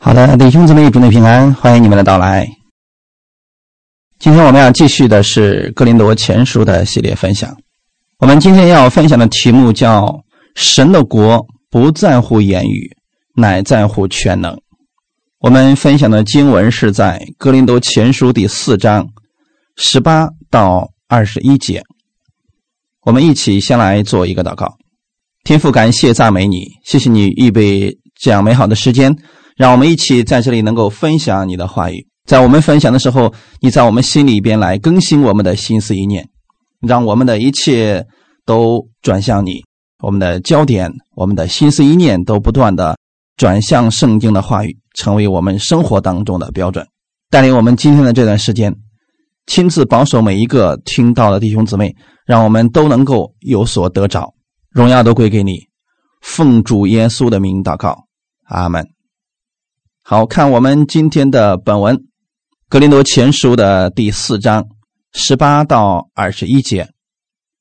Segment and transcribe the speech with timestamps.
[0.00, 2.48] 好的，弟兄姊妹，祝你平安，欢迎你们的到来。
[4.20, 7.52] 今天我们要继续的是《格林多前书》的系列分享。
[8.18, 10.22] 我们今天要分享的题目叫
[10.54, 12.96] “神的国不在乎言语，
[13.34, 14.56] 乃在乎全能”。
[15.40, 19.04] 我们分享的经文是在《格林多前书》第四章
[19.76, 21.82] 十八到二十一节。
[23.02, 24.76] 我们一起先来做一个祷告。
[25.42, 29.16] 天父，感谢赞美你，谢谢你预备这样美好的时间，
[29.58, 32.06] 让我们一起在这里能够分享你的话语。
[32.26, 36.28] 在我们分享的时候，你在我们心里边来更新我们的心思意念，
[36.80, 38.06] 让我们的一切
[38.46, 39.64] 都转向你。
[40.00, 42.96] 我们的焦点，我们的心思意念都不断的
[43.36, 46.86] 转向圣经的话语，成为我们生活当中的标准。
[47.28, 48.72] 带领我们今天的这段时间，
[49.46, 51.92] 亲自保守每一个听到的弟兄姊妹，
[52.24, 54.32] 让我们都能够有所得着。
[54.70, 55.58] 荣耀都归给你，
[56.20, 58.04] 奉主耶稣的名祷告，
[58.44, 58.97] 阿门。
[60.10, 61.94] 好看我们今天的本文，
[62.70, 64.66] 《格林多前书》的第四章
[65.12, 66.88] 十八到二十一节。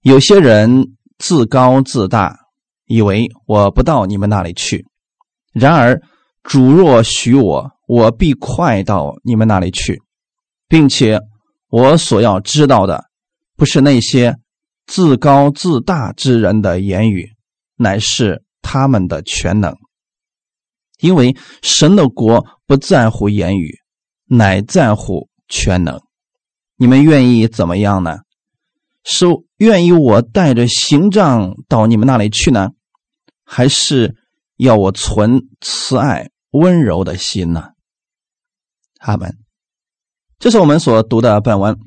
[0.02, 2.40] 有些人自高自大，
[2.86, 4.86] 以为我不到你们那里去；
[5.52, 6.02] 然而
[6.42, 10.02] 主若许我，我必快到你们那里去，
[10.70, 11.20] 并且
[11.68, 13.04] 我所要知道的，
[13.58, 14.38] 不是那些。
[14.86, 17.30] 自高自大之人的言语，
[17.76, 19.76] 乃是他们的全能。
[21.00, 23.78] 因为神的国不在乎言语，
[24.26, 26.00] 乃在乎全能。
[26.78, 28.20] 你们愿意怎么样呢？
[29.04, 29.26] 是
[29.58, 32.70] 愿意我带着行杖到你们那里去呢，
[33.46, 34.16] 还是
[34.58, 37.70] 要我存慈爱温柔的心呢？
[39.00, 39.34] 阿门，
[40.40, 41.78] 这是我们所读的本文。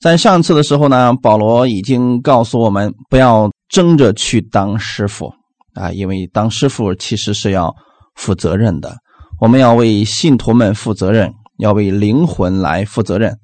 [0.00, 5.32] 在上次的时候呢，保罗已经告诉我们不要争着去当师傅
[5.74, 7.74] 啊，因为当师傅其实是要
[8.18, 8.94] 负责任的。
[9.40, 13.34] 我们要为信徒们负责任，要为灵魂来负责任。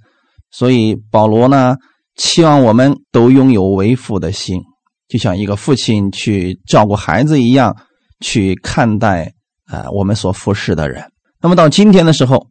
[0.51, 1.77] 所以保罗呢，
[2.17, 4.61] 期望我们都拥有为父的心，
[5.09, 7.75] 就像一个父亲去照顾孩子一样，
[8.21, 9.33] 去看待
[9.67, 11.03] 啊我们所服侍的人。
[11.41, 12.49] 那么到今天的时候，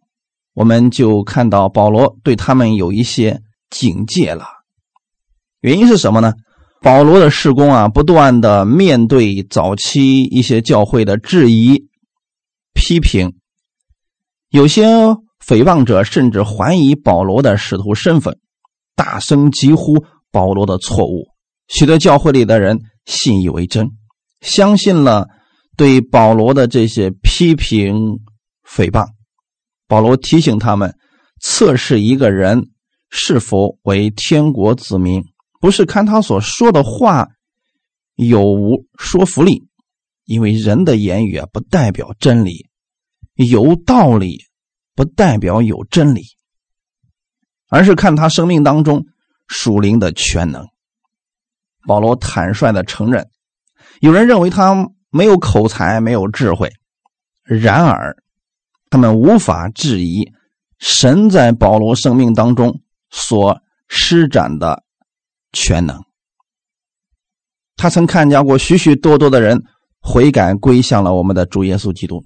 [0.55, 3.39] 我们就看到保罗对他们有一些。
[3.73, 4.45] 警戒了，
[5.61, 6.33] 原因是什么呢？
[6.79, 11.81] 保罗的事工啊，不断的面对早期一些教会的质疑、
[12.73, 13.33] 批评，
[14.49, 14.85] 有些
[15.45, 18.37] 诽谤者甚至怀疑保罗的使徒身份，
[18.95, 21.27] 大声疾呼保罗的错误。
[21.67, 23.91] 许多教会里的人信以为真，
[24.41, 25.27] 相信了
[25.77, 28.19] 对保罗的这些批评、
[28.67, 29.07] 诽谤。
[29.87, 30.95] 保罗提醒他们，
[31.41, 32.69] 测试一个人。
[33.15, 35.23] 是否为天国子民，
[35.61, 37.27] 不是看他所说的话
[38.15, 39.67] 有无说服力，
[40.25, 42.69] 因为人的言语啊不代表真理，
[43.35, 44.45] 有道理
[44.95, 46.23] 不代表有真理，
[47.69, 49.05] 而是看他生命当中
[49.47, 50.65] 属灵的全能。
[51.87, 53.29] 保罗坦率的承认，
[54.01, 56.71] 有人认为他没有口才，没有智慧，
[57.43, 58.15] 然而
[58.89, 60.31] 他们无法质疑
[60.79, 62.79] 神在保罗生命当中。
[63.15, 64.83] 所施展的
[65.51, 66.01] 全能，
[67.75, 69.63] 他曾看见过许许多多的人
[70.03, 72.23] 悔改归向了我们的主耶稣基督。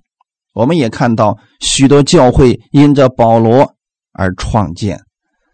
[0.53, 3.75] 我们也看到许多教会因着保罗
[4.11, 4.99] 而创建。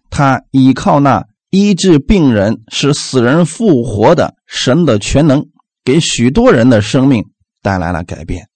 [0.09, 5.45] 他依靠那医治病人、使死人复活的神的全能，
[5.84, 7.25] 给许多人的生命
[7.61, 8.47] 带来了改变。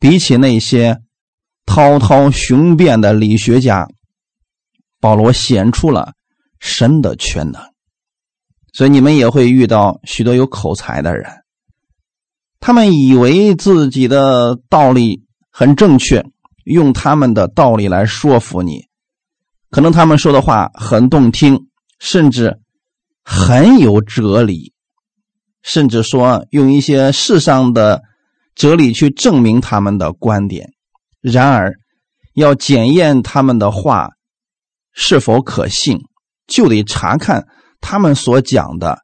[0.00, 0.98] 比起那些
[1.66, 3.86] 滔滔雄辩的理学家。
[5.00, 6.12] 保罗显出了
[6.60, 7.60] 神的全能，
[8.72, 11.41] 所以你们也会遇到许多有口才的人，
[12.62, 16.24] 他们以为自己的道理很正确，
[16.64, 18.86] 用他们的道理来说服你，
[19.68, 21.66] 可能他们说的话很动听，
[21.98, 22.60] 甚至
[23.24, 24.72] 很有哲理，
[25.62, 28.00] 甚至说用一些世上的
[28.54, 30.70] 哲理去证明他们的观点。
[31.20, 31.74] 然而，
[32.34, 34.10] 要检验他们的话。
[34.94, 35.98] 是否可信，
[36.46, 37.46] 就得查看
[37.80, 38.98] 他们所讲的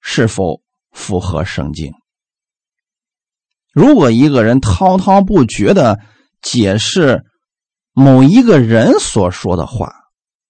[0.00, 1.92] 是否符合圣经。
[3.74, 6.00] 如果一个人滔滔不绝的
[6.40, 7.24] 解释
[7.92, 9.92] 某一个人所说的话，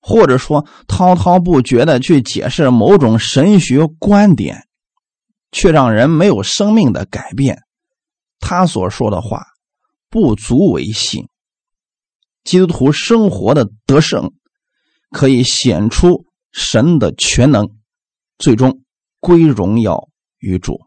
[0.00, 4.69] 或者说滔滔不绝的去解释某种神学观点，
[5.50, 7.62] 却让人没有生命的改变，
[8.38, 9.47] 他所说的话
[10.09, 11.29] 不足为信。
[12.44, 14.31] 基督徒生活的得胜。
[15.11, 17.69] 可以显出神的全能，
[18.37, 18.82] 最终
[19.20, 20.09] 归荣耀
[20.41, 20.81] 于主。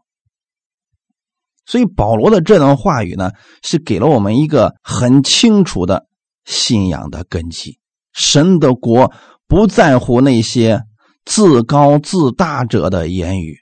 [1.68, 3.32] 所以保罗的这段话语呢，
[3.62, 6.06] 是给了我们一个很清楚的
[6.46, 7.78] 信仰的根基。
[8.14, 9.12] 神的国
[9.46, 10.84] 不在乎那些
[11.26, 13.58] 自高自大者的言语，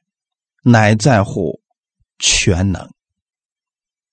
[0.63, 1.61] 乃在乎
[2.17, 2.89] 全能。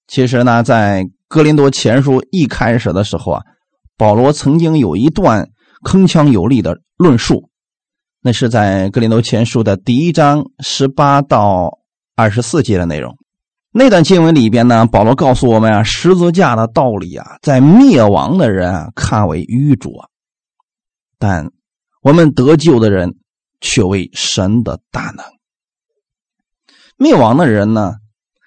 [0.07, 3.44] 其实呢，在哥林多前书一开始的时候啊，
[3.95, 5.51] 保罗曾经有一段
[5.86, 7.51] 铿锵有力的论述，
[8.22, 11.78] 那是在哥林多前书的第一章十八到
[12.16, 13.16] 二十四节的内容。
[13.75, 20.11] 那段经文里边呢，保罗告诉我们啊，十字架的道理啊，在灭亡的人啊看为愚拙，
[21.17, 21.49] 但
[22.01, 23.15] 我们得救的人
[23.61, 25.25] 却为神的大能。
[26.97, 27.95] 灭亡的人呢，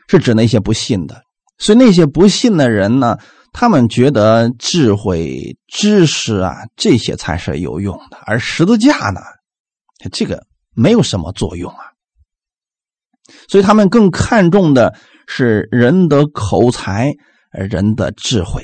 [0.09, 1.23] 是指那些不信的。
[1.59, 3.19] 所以那些不信的人呢，
[3.53, 9.21] 他们觉得智慧、知识啊，这些才是有用的，而十字架呢，
[10.13, 11.79] 这个没有什么作用啊。
[13.49, 14.97] 所以他们更看重的
[15.27, 17.13] 是人的口才、
[17.51, 18.63] 人的智慧。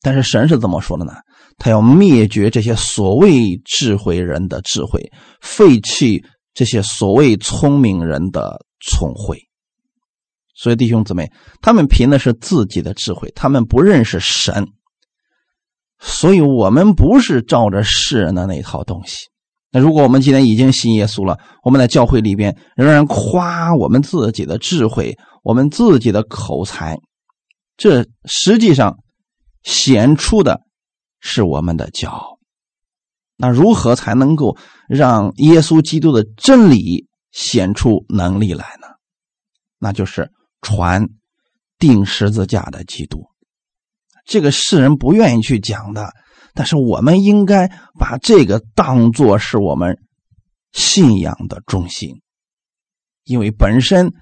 [0.00, 1.12] 但是神是怎么说的呢？
[1.58, 6.24] 他要灭绝这些所谓智慧人的智慧，废弃
[6.54, 9.38] 这些所谓聪明人的聪慧。
[10.54, 11.30] 所以弟兄姊妹，
[11.60, 14.68] 他们凭的是自己的智慧，他们不认识神。
[16.00, 19.28] 所以我们不是照着世人的那套东西。
[19.72, 27.00] 那如果我们今天已经信耶稣了，我们在教会里边仍然夸我们自己的智慧、我们自己的口才，
[27.76, 28.98] 这实际上
[29.64, 30.60] 显出的
[31.20, 32.38] 是我们的骄傲。
[33.36, 34.56] 那如何才能够
[34.88, 38.86] 让耶稣基督的真理显出能力来呢？
[39.78, 40.30] 那就是。
[40.64, 41.08] 传
[41.76, 43.26] 钉十字架的基督，
[44.24, 46.12] 这个世人不愿意去讲的，
[46.54, 47.68] 但是我们应该
[47.98, 49.98] 把这个当做是我们
[50.72, 52.20] 信仰的中心，
[53.24, 54.12] 因为本身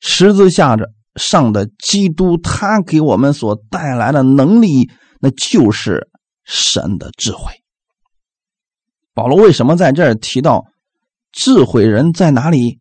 [0.00, 4.90] 十字架的上的基督，他给我们所带来的能力，
[5.20, 6.08] 那就是
[6.44, 7.52] 神的智慧。
[9.14, 10.66] 保罗为什么在这儿提到
[11.32, 12.80] 智慧人在哪里，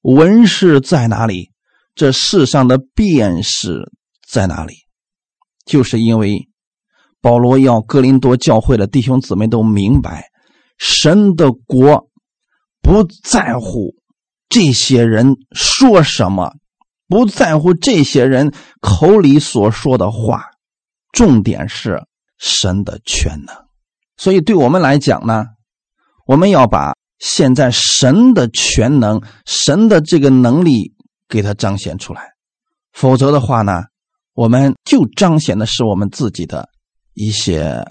[0.00, 1.52] 文士在哪里？
[1.94, 3.90] 这世上的辨识
[4.28, 4.74] 在哪里？
[5.64, 6.48] 就是因为
[7.26, 10.26] 保罗要哥林多教会的弟兄姊妹都明白，
[10.78, 12.08] 神的国
[12.80, 13.96] 不在乎
[14.48, 16.52] 这些人说什么，
[17.08, 20.44] 不在乎这些人口里所说的话，
[21.10, 22.04] 重点是
[22.38, 23.56] 神的全能。
[24.16, 25.46] 所以，对我们来讲呢，
[26.26, 30.94] 我们要把现在神的全能、神的这个能力。
[31.28, 32.22] 给他彰显出来，
[32.92, 33.82] 否则的话呢，
[34.32, 36.68] 我们就彰显的是我们自己的
[37.16, 37.84] 一些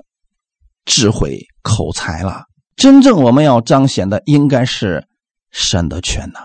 [0.85, 2.43] 智慧口才了。
[2.77, 5.05] 真正我们要彰显的应该是
[5.51, 6.41] 神的全能。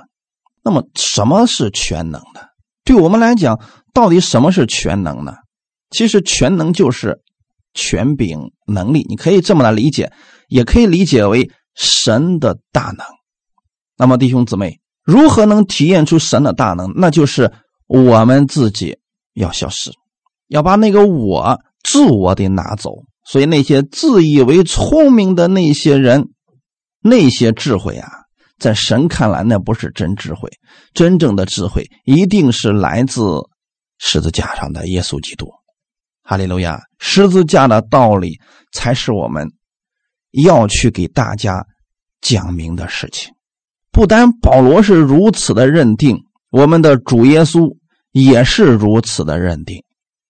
[0.64, 2.40] 那么，什么是全能呢？
[2.84, 3.60] 对我们来讲，
[3.94, 5.34] 到底什么是全能呢？
[5.90, 7.20] 其实，全能就是
[7.74, 10.12] 权柄能力，你可以这么来理解，
[10.48, 13.06] 也可以理解为神的大能。
[13.96, 14.80] 那么，弟兄姊妹。
[15.02, 16.92] 如何能体验出神的大能？
[16.94, 17.50] 那就是
[17.88, 18.98] 我们自己
[19.32, 19.90] 要消失，
[20.46, 21.58] 要把那个我
[21.90, 22.90] 自我得拿走。
[23.24, 26.28] 所以那些自以为聪明的那些人，
[27.02, 28.08] 那些智慧啊，
[28.58, 30.50] 在神看来那不是真智慧。
[30.94, 33.22] 真正的智慧一定是来自
[33.98, 35.46] 十字架上的耶稣基督。
[36.22, 36.80] 哈利路亚！
[36.98, 38.38] 十字架的道理
[38.72, 39.48] 才是我们
[40.30, 41.64] 要去给大家
[42.20, 43.32] 讲明的事情。
[43.92, 46.16] 不单保罗是如此的认定，
[46.50, 47.76] 我们的主耶稣
[48.12, 49.82] 也是如此的认定。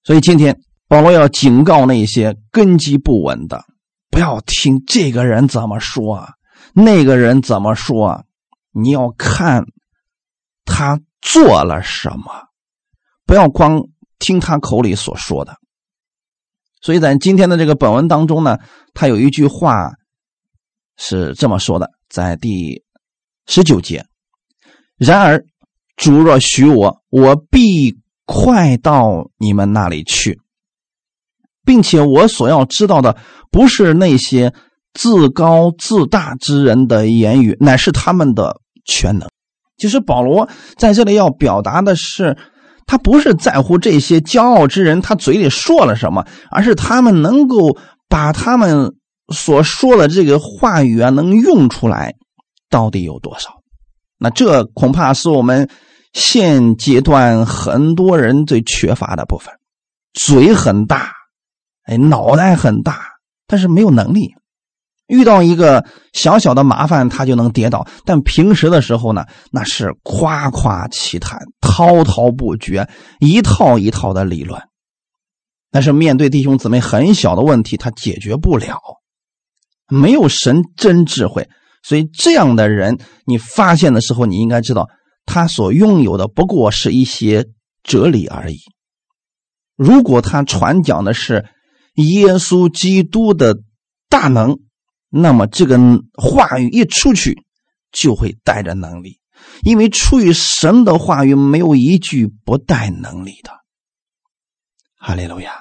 [0.03, 0.59] 所以今天
[0.91, 3.65] 保罗要警告那些根基不稳的，
[4.11, 6.33] 不要听这个人怎么说啊，
[6.75, 8.25] 那个人怎么说啊，
[8.73, 9.67] 你要看
[10.65, 12.49] 他做了什么，
[13.25, 13.85] 不要光
[14.19, 15.57] 听他口里所说的。
[16.83, 18.59] 所以在今天的这个本文当中呢，
[18.93, 19.93] 他有一句话
[20.97, 22.85] 是这么说的，在第。
[23.47, 24.05] 十九节，
[24.97, 25.45] 然而
[25.97, 30.40] 主若许我，我必快到你们那里去，
[31.65, 33.17] 并且我所要知道的
[33.51, 34.53] 不是那些
[34.95, 39.29] 自高自大之人的言语，乃是他们的全能。
[39.77, 42.37] 其实保罗在这里要表达的是，
[42.87, 47.77] 他不是在乎这些骄傲之人他嘴里说了什么，而是他们能够
[48.09, 48.93] 把他们
[49.35, 52.15] 所说的这个话语啊，能用出来。
[52.69, 53.51] 到底有多少？
[54.17, 55.69] 那这恐怕是我们
[56.13, 59.53] 现阶段很多人最缺乏的部分。
[60.13, 61.11] 嘴很大，
[61.85, 63.01] 哎，脑袋很大，
[63.47, 64.35] 但是没有能力。
[65.07, 67.89] 遇到一个小小的麻烦，他就能跌倒。
[68.05, 74.63] 但平时的时候呢，那是夸夸其谈，滔滔不绝，一套一套的理论。
[75.73, 78.79] 但是面对弟兄姊妹很小的问题，他解决不了，
[79.89, 81.49] 没有神真智慧，
[81.83, 84.89] 所以这样的人，你发现的时候，你应该知道，
[85.27, 87.47] 他所拥有的不过是一些
[87.83, 88.59] 哲理而已。
[89.77, 91.47] 如果他传讲的是
[92.01, 93.57] 耶稣基督的
[94.09, 94.59] 大能，
[95.09, 95.79] 那么这个
[96.15, 97.39] 话语一出去，
[97.93, 99.19] 就会带着能力，
[99.63, 103.51] 因为出于神的话语，没有一句不带能力的。
[104.99, 105.53] 哈利路亚！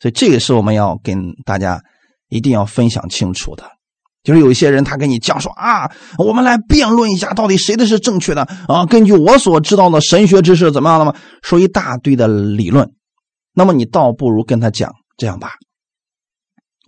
[0.00, 1.80] 所以这个是我们要跟大家
[2.28, 3.64] 一定要分享清楚的，
[4.22, 8.86] 就是有一些人他跟你讲说啊，我们来辩论一下，到底谁的是正确的啊？
[8.86, 11.14] 根据我所知道的神学知识怎么样了吗？
[11.42, 12.92] 说一大堆的理论，
[13.54, 15.52] 那么你倒不如跟他讲这样吧，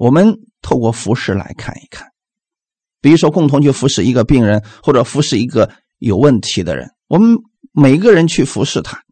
[0.01, 2.09] 我们透过服饰来看一看，
[3.03, 7.37] 比如说共同去服侍一个病人，或者服侍一个有问题的人，我们
[7.71, 9.03] 每个人去服侍他，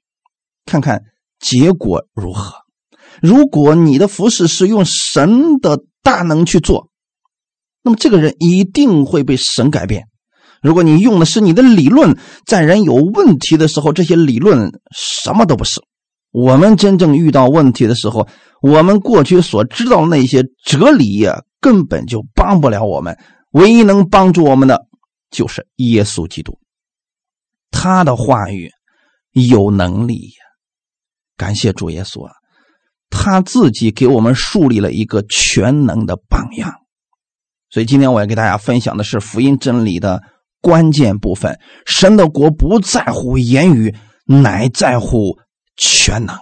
[0.64, 1.02] 看看
[1.38, 2.54] 结果如何。
[3.21, 6.88] 如果你的服饰是用神的大能去做，
[7.83, 10.07] 那么这个人一定会被神改变。
[10.62, 12.16] 如果你用的是你的理论，
[12.47, 15.83] 在人有问题的时候，这些理论什么都不是。
[16.30, 18.28] 我们真正遇到问题的时候，
[18.62, 23.18] 我们过去所知道那些哲理呀根本就帮不了我们。
[23.52, 24.87] 唯一能帮助我们的，
[25.30, 26.58] 就是耶稣基督，
[27.70, 28.70] 他的话语
[29.32, 30.32] 有能力！
[31.37, 32.32] 感谢主耶稣啊！
[33.11, 36.70] 他自己给我们树立了一个全能的榜样，
[37.70, 40.20] 所以今天我要给大家分享的是福音真理的
[40.61, 41.58] 关键部分。
[41.87, 43.94] 神的国不在乎言语，
[44.26, 45.38] 乃在乎
[45.78, 46.37] 全能；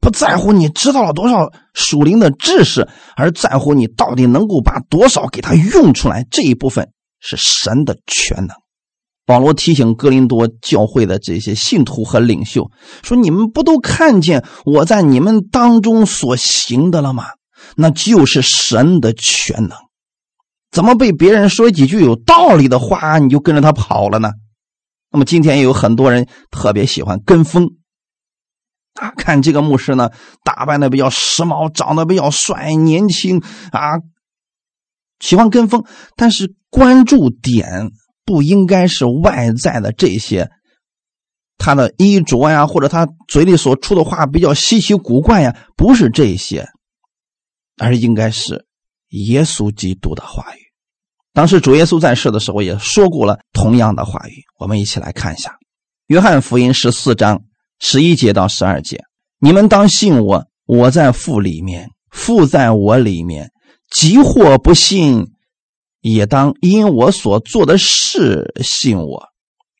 [0.00, 6.24] 不在乎你知道了多少属灵的知识，而在乎你到底能够把多少给他用出来。
[6.30, 8.54] 这一部分是神的全能。
[9.24, 12.70] 保罗提醒哥林多教会的这些信徒和领袖
[13.02, 17.26] 说：“你们不都看见我在你们当中所行的了吗？
[17.76, 19.78] 那就是神的全能。
[20.72, 24.32] 怎么被别人说几句有道理的话，你就跟着他跑了呢？
[25.12, 27.68] 那么今天也有很多人特别喜欢跟风，
[29.10, 30.10] 看这个牧师呢，
[30.44, 33.42] 打扮的比较时髦，长得比较帅、年轻
[33.72, 33.98] 啊，
[35.20, 35.84] 喜欢跟风，
[36.16, 37.90] 但是关注点。”
[38.24, 40.48] 不应该是外在的这些，
[41.58, 46.68] 他的衣着呀，或者他嘴里所出的话比较稀奇古怪呀，不是这些，
[47.78, 48.64] 而应该是
[49.08, 50.60] 耶稣基督的话语。
[51.32, 54.44] 当时主耶稣在世的时候也说过了同样的话语。
[54.60, 55.50] 我们一起来看一下
[56.06, 57.42] 《约翰福音》十四章
[57.82, 59.02] 十一节到十二节
[59.38, 63.50] ：“你们当信我，我在父里面，父在我里面。
[63.90, 65.26] 即或不信。”
[66.00, 69.22] 也当因我所做的事信我，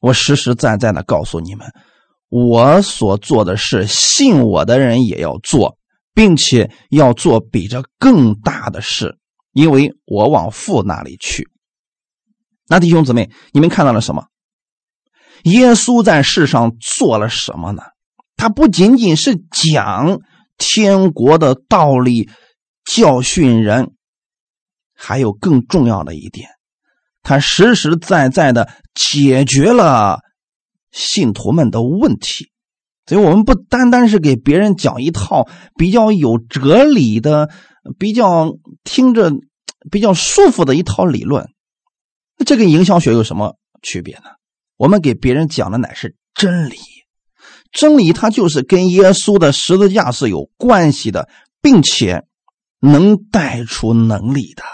[0.01, 1.67] 我实实在在的告诉你们，
[2.29, 5.77] 我所做的事，信我的人也要做，
[6.15, 9.17] 并且要做比这更大的事，
[9.53, 11.49] 因为我往父那里去。
[12.69, 14.25] 那弟兄姊妹，你们看到了什么？
[15.45, 17.83] 耶稣在世上做了什么呢？
[18.37, 20.21] 他不仅仅是讲
[20.59, 22.29] 天国的道理，
[22.85, 23.93] 教训人。
[24.95, 26.49] 还有更重要的一点，
[27.25, 30.21] 他实实在在的解决了
[30.93, 32.53] 信徒们的问题，
[33.05, 37.51] 所以我们不单单是给别人讲一套比较有哲理的、
[37.99, 38.53] 比较
[38.85, 39.33] 听着
[39.91, 41.49] 比较舒服的一套理论，
[42.47, 44.31] 这跟营销学有什么区别呢？
[44.83, 46.75] 我们给别人讲的乃是真理，
[47.71, 51.29] 真理它就是跟耶稣的十字架是有关系的，
[51.61, 52.25] 并且
[52.81, 54.65] 能带出能力的。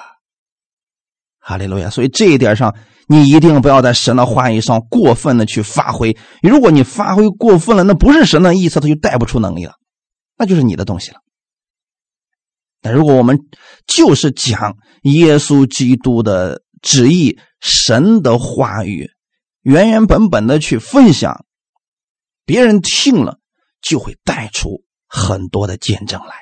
[1.38, 1.91] 哈利路亚！
[1.91, 2.75] 所以这一点上，
[3.07, 6.17] 你一定不要在神的话语上过分的去发挥。
[6.41, 9.75] 如果你发挥过分了，那不是神的意思，他就带不出能力了，
[10.38, 11.19] 那就是你的东西了。
[12.81, 13.41] 但如果我们
[13.87, 19.11] 就是讲耶稣基督的旨意、神的话语，
[19.68, 21.44] 原原本本的去分享，
[22.46, 23.37] 别人听了
[23.82, 26.32] 就会带出很多的见证来。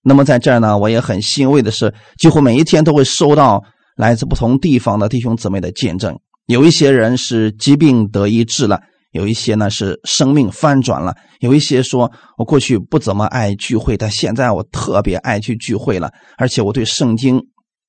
[0.00, 3.64] 那么在这儿呢，我也很欣慰的是，几乎每一天都会收到。
[3.94, 17.38] 来自不同地方的弟兄姊妹的见证，有一些人是疾病得医治了，有一些呢是生命翻转了，有一些说我过去不怎么爱聚会，但现在我特别爱去聚会了，而且我对圣经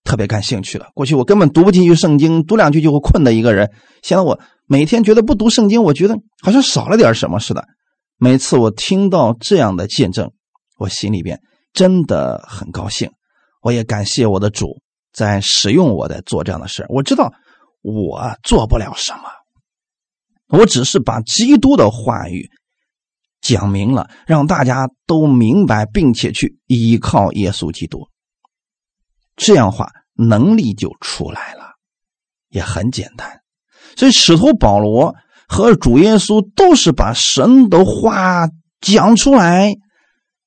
[0.03, 0.87] 特别感兴趣了。
[0.93, 3.71] 过去我根本读不进去圣经，读两句就会困的一个人，
[4.03, 7.65] 现在我每天觉得不读圣经，我觉得好像少了点什么似的。
[8.17, 10.32] 每次我听到这样的见证，
[10.77, 11.41] 我心里边
[11.74, 13.12] 真的很高兴，
[13.62, 14.82] 我也感谢我的主。
[15.12, 17.32] 在使用我在做这样的事我知道
[17.84, 22.50] 我做不了什么，我只是把基督的话语
[23.41, 28.08] 讲明了，让大家都明白，并且去依靠耶稣基督。
[29.36, 31.75] 这样话，能力就出来了，
[32.50, 33.42] 也很简单。
[33.95, 35.15] 所以，使徒保罗
[35.47, 38.47] 和主耶稣都是把神的话
[38.81, 39.75] 讲出来、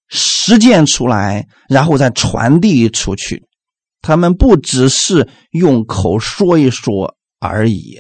[0.09, 3.45] 实践出来，然后再传递出去。
[4.03, 7.99] 他们不只是用口说一说而已。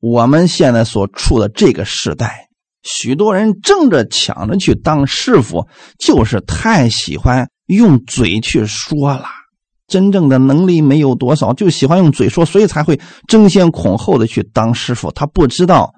[0.00, 2.48] 我们现在所处的这个时代，
[2.82, 5.66] 许多人争着抢着去当师傅，
[5.98, 9.26] 就是太喜欢用嘴去说了。
[9.92, 15.12] 真正的能力没有多少，就喜欢用嘴说，所以才会争先恐后的去当师傅。
[15.12, 15.92] 他不知道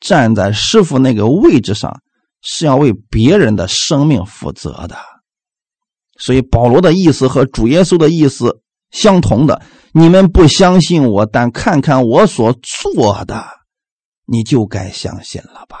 [0.00, 1.98] 站在师傅那个位置上
[2.42, 4.98] 是要为别人的生命负责的。
[6.18, 9.62] 所以保罗的意思和主耶稣的意思相同的。
[9.92, 12.54] 你们不相信我，但看看我所
[12.84, 13.46] 做的，
[14.26, 15.78] 你就该相信了吧。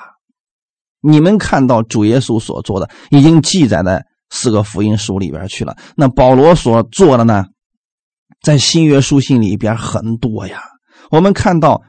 [1.02, 4.05] 你们看到主耶稣所做的，已经记载在。
[4.30, 5.76] 四个福音书里边去了。
[5.96, 7.44] 那保罗所做的呢，
[8.42, 10.62] 在新约书信里边很多呀。
[11.10, 11.82] 我们看到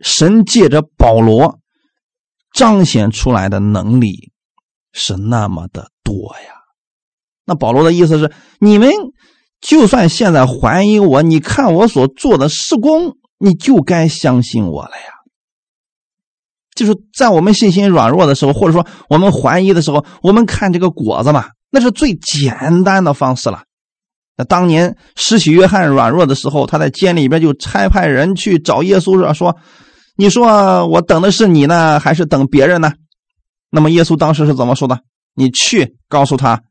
[0.00, 1.58] 神借着保罗
[2.52, 4.32] 彰显出来的能力
[4.92, 6.54] 是那么的多呀。
[7.44, 8.90] 那保罗的意思是，你们
[9.60, 15.17] 就算现在怀疑我，你看我所做的施工，你就该相信我了呀。
[16.78, 23.62] 就是在我们信心软弱的时候，或者说我们怀疑的时候，我们看这个果子嘛，那是最简单的方式了。
[24.36, 29.56] 那当年施洗约翰软弱的时候，他在监里边就差派人去找耶稣说：“说，
[30.16, 32.92] 你说我等的是你呢，还是等别人呢？”
[33.72, 35.00] 那么耶稣当时是怎么说的？
[35.34, 36.62] 你去告诉他，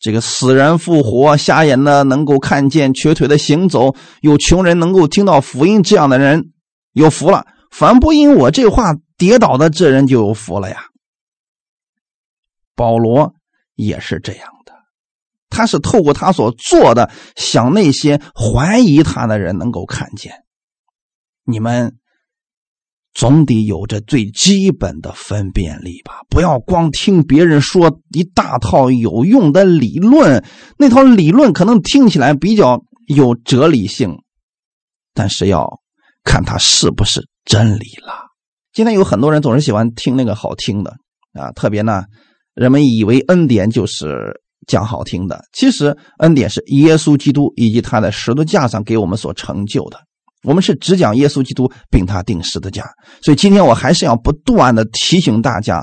[0.00, 6.52] 这个死人复活，瞎眼的能够看见，瘸腿的行走，有穷人能够听到福音，这样的人
[6.92, 7.44] 有福了。
[7.72, 8.94] 凡不因我这话。
[9.16, 10.86] 跌倒的这人就有福了呀。
[12.74, 13.34] 保罗
[13.74, 14.72] 也是这样的，
[15.48, 20.44] 他是透过他所做的，想那些怀疑他的人能够看见。
[21.44, 21.96] 你们
[23.14, 26.20] 总得有着最基本的分辨力吧？
[26.28, 30.44] 不要光听别人说一大套有用的理论，
[30.76, 34.22] 那套理论可能听起来比较有哲理性，
[35.14, 35.80] 但是要
[36.24, 38.25] 看它是不是真理了。
[38.76, 40.94] 今天有很多人总是喜欢听那个好听的
[41.32, 42.04] 啊，特别呢，
[42.52, 45.46] 人们以为恩典就是讲好听的。
[45.54, 49.98] 其实恩典是耶稣基督以及他在十字架上给我们所成就的。
[50.42, 52.84] 我们是只讲耶稣基督，并他定十字架。
[53.22, 55.82] 所以今天我还是要不断的提醒大家，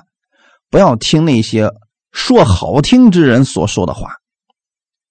[0.70, 1.68] 不要听那些
[2.12, 4.12] 说好听之人所说的话，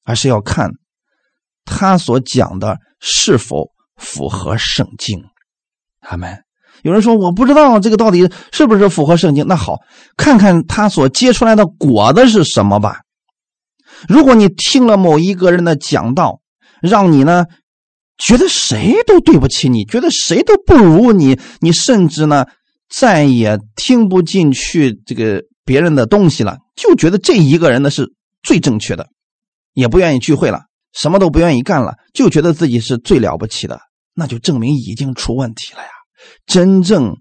[0.05, 0.71] 而是要看
[1.65, 5.21] 他所讲的是否符合圣经。
[6.03, 6.45] 阿门。
[6.83, 9.47] 有人说我不知道这个到底是不是符合圣经？
[9.47, 9.79] 那好，
[10.17, 13.01] 看看他所结出来的果子是什么吧。
[14.09, 16.41] 如果你听了某一个人的讲道，
[16.81, 17.47] 让你呢
[18.19, 22.47] 觉得谁都对不起你，觉得谁都不如你，你甚至呢
[22.89, 29.07] 再也听不进去这个别人的东西了，就觉得这一个人呢是最正确的，
[29.73, 33.81] 也不愿意聚会了，什么都不愿意干了，就觉得自己是最了不起的，
[34.15, 35.89] 那就证明已经出问题了呀。
[36.47, 37.17] 真正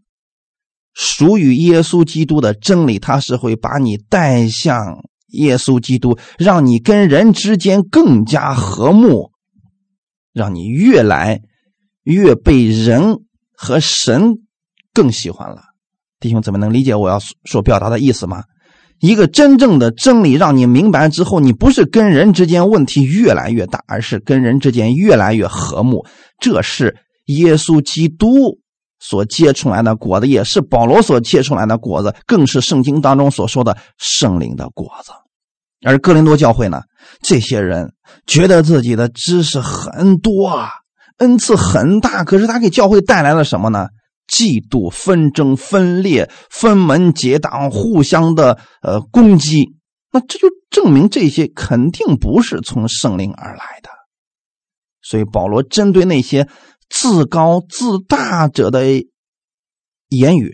[0.93, 9.31] 属于耶稣基督的真理，它是会把你带向耶稣基督，让你跟人之间更加和睦，
[10.33, 11.39] 让你越来
[12.03, 13.19] 越被人
[13.55, 14.39] 和神
[14.93, 15.61] 更喜欢了。
[16.19, 18.43] 弟兄姊妹，能理解我要所表达的意思吗？
[18.99, 26.05] 一个真正的真理让你明白之后，你不是跟人之间问题越来越大，而是跟人之间越来越和睦。
[26.39, 28.60] 这是耶稣基督。
[29.03, 35.11] 所结出来的果子也是保罗所结出来的果子，更是圣经当中所说的圣灵的果子。
[35.83, 36.83] 而哥林多教会呢，
[37.23, 37.93] 这些人
[38.27, 40.69] 觉得自己的知识很多啊，
[41.17, 43.87] 恩赐很大，可是他给教会带来了什么呢？
[44.27, 49.75] 嫉妒、纷争、分裂、分门结党、互相的呃攻击。
[50.11, 53.89] 那这就证明这些肯定不是从圣灵而来的。
[55.01, 56.47] 所以保罗针对那些。
[56.91, 58.85] 自高自大者的
[60.09, 60.53] 言语，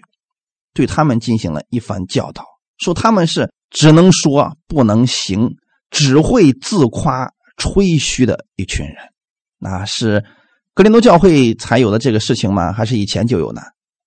[0.73, 2.45] 对他们进行了一番教导，
[2.78, 5.50] 说他们是只能说不能行，
[5.89, 8.95] 只会自夸吹嘘的一群人。
[9.58, 10.23] 那是
[10.76, 12.71] 格林多教会才有的这个事情吗？
[12.71, 13.62] 还是以前就有呢？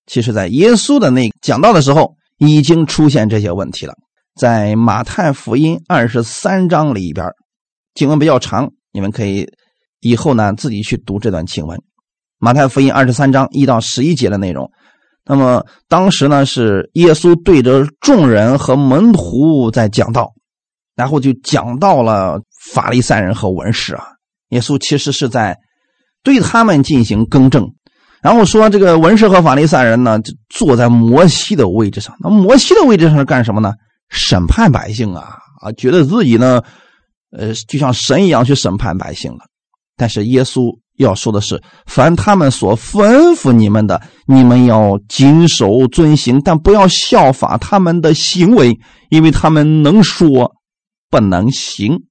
[0.07, 3.93] 其实，在耶稣的那讲道的时候，已经出现这些问题了。
[4.35, 7.27] 在马太福音二十三章里边，
[7.93, 9.45] 经文比较长，你们可以
[9.99, 11.77] 以后呢自己去读这段经文。
[12.41, 14.67] 马太福音二十三章一到十一节的内容，
[15.23, 20.33] 那么当时呢，是耶稣对着众人和门徒在讲道，
[20.95, 22.41] 然后就讲到了
[22.73, 24.03] 法利赛人和文士啊。
[24.49, 25.55] 耶稣其实是在
[26.23, 27.71] 对他们进行更正，
[28.23, 32.15] 然后说这个文士和法利赛人呢，就坐在摩西的位置上。
[32.19, 33.71] 那摩西的位置上是干什么呢？
[34.09, 36.63] 审判百姓啊啊，觉得自己呢，
[37.37, 39.45] 呃，就像神一样去审判百姓了。
[39.95, 40.79] 但是耶稣。
[40.97, 48.77] 要说的是，凡他们所吩咐你们的，你们要谨守遵行，但不要效法他们的行为，
[49.09, 50.51] 因为他们能说，
[51.09, 52.03] 不能行。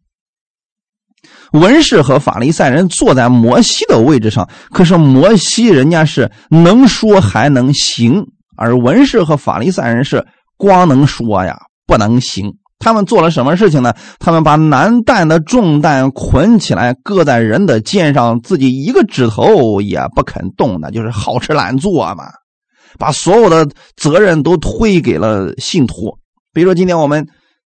[1.53, 12.57] 文士和法利赛人坐在摩西的位置上，可是摩西人家是能说还能行，而文士和法利赛人是光能说呀，不能行。
[12.81, 13.95] 他们做了什么事情呢？
[14.19, 22.25] 他们把难担的重担捆起来，搁在人的肩上，自己一个指头也不肯动，那就是好吃懒做嘛。
[22.99, 26.17] 把所有的责任都推给了信徒。
[26.53, 27.29] 比如说，今天我们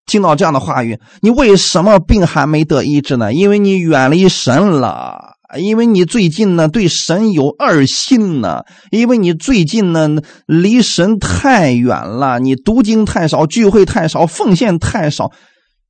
[0.06, 3.32] 听到这样的话语：“你为什么病还没得医治呢？
[3.32, 10.08] 因为你远离神了。”因为你最近呢对神有二心呢，因为你最近呢
[10.46, 15.32] 离神太远了，你读经太少，聚会太少，奉献太少，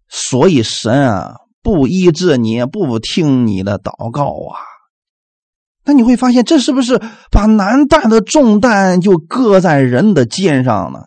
[0.08, 4.62] 所以神啊不医治你，不听你的祷告啊。
[5.84, 11.00] 那你会发现，这是不是把难担的重担就搁在人的肩上呢？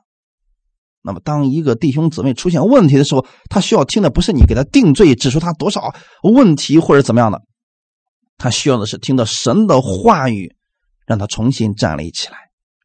[1.04, 7.42] 那么，当一个弟兄姊妹出现问题的时候，他需要听的不是你给他定罪，指出他多少问题或者怎么样的。
[8.42, 10.56] 他需要的是听到神的话语，
[11.06, 12.38] 让他重新站立起来。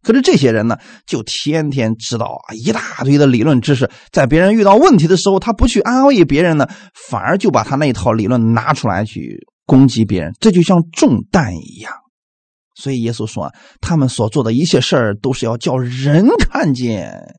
[0.03, 6.69] 可是这些人呢，就天天知道啊一大堆的理论知识，在别人遇到问题的时候，他不去安慰别人呢，
[7.09, 11.92] 反而就把他那套理论拿出来去攻击别人，这就像中弹一样。
[12.75, 17.35] 所以耶稣说，他们所做的一切事儿都是要叫人看见。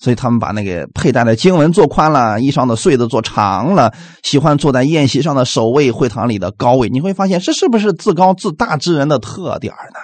[0.00, 6.88] 所以他们把那个佩戴的经文做宽了，衣裳的穗子做长了，喜欢坐在宴席上的首位，会堂里的高位。
[6.88, 10.00] 你会发现，这是不是自高自大之人的特点呢？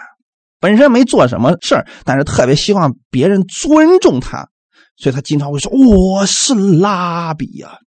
[0.60, 4.46] 本身没做什么事儿，但是特别希望别人尊重他，
[4.98, 7.78] 所以他经常会说：“我是拉比呀。”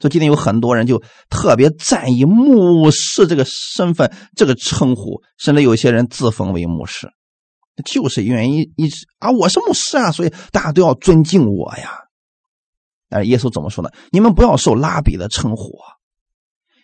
[0.00, 7.08] 所以今天有很多人就特别在意牧师这个身份、这个称呼，甚至有些人自封为牧师。
[7.84, 11.90] 就是原因一啊，我是牧师啊，所以大家都要尊敬我呀。
[13.08, 13.90] 但是耶稣怎么说呢？
[14.10, 15.72] 你们不要受拉比的称呼，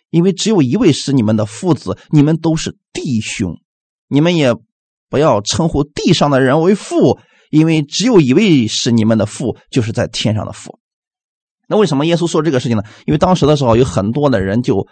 [0.09, 3.55] 因为只有一位是你们的父子，你们都是弟兄。
[4.07, 4.55] 你们也
[5.09, 7.19] 不要称呼地上的人为父，
[7.51, 10.79] 因为只有一位是你们的父，就是在天上的父。
[11.67, 12.83] 那为什么耶稣说这个事情呢？
[13.05, 14.87] 因为当时的时候有很多的人就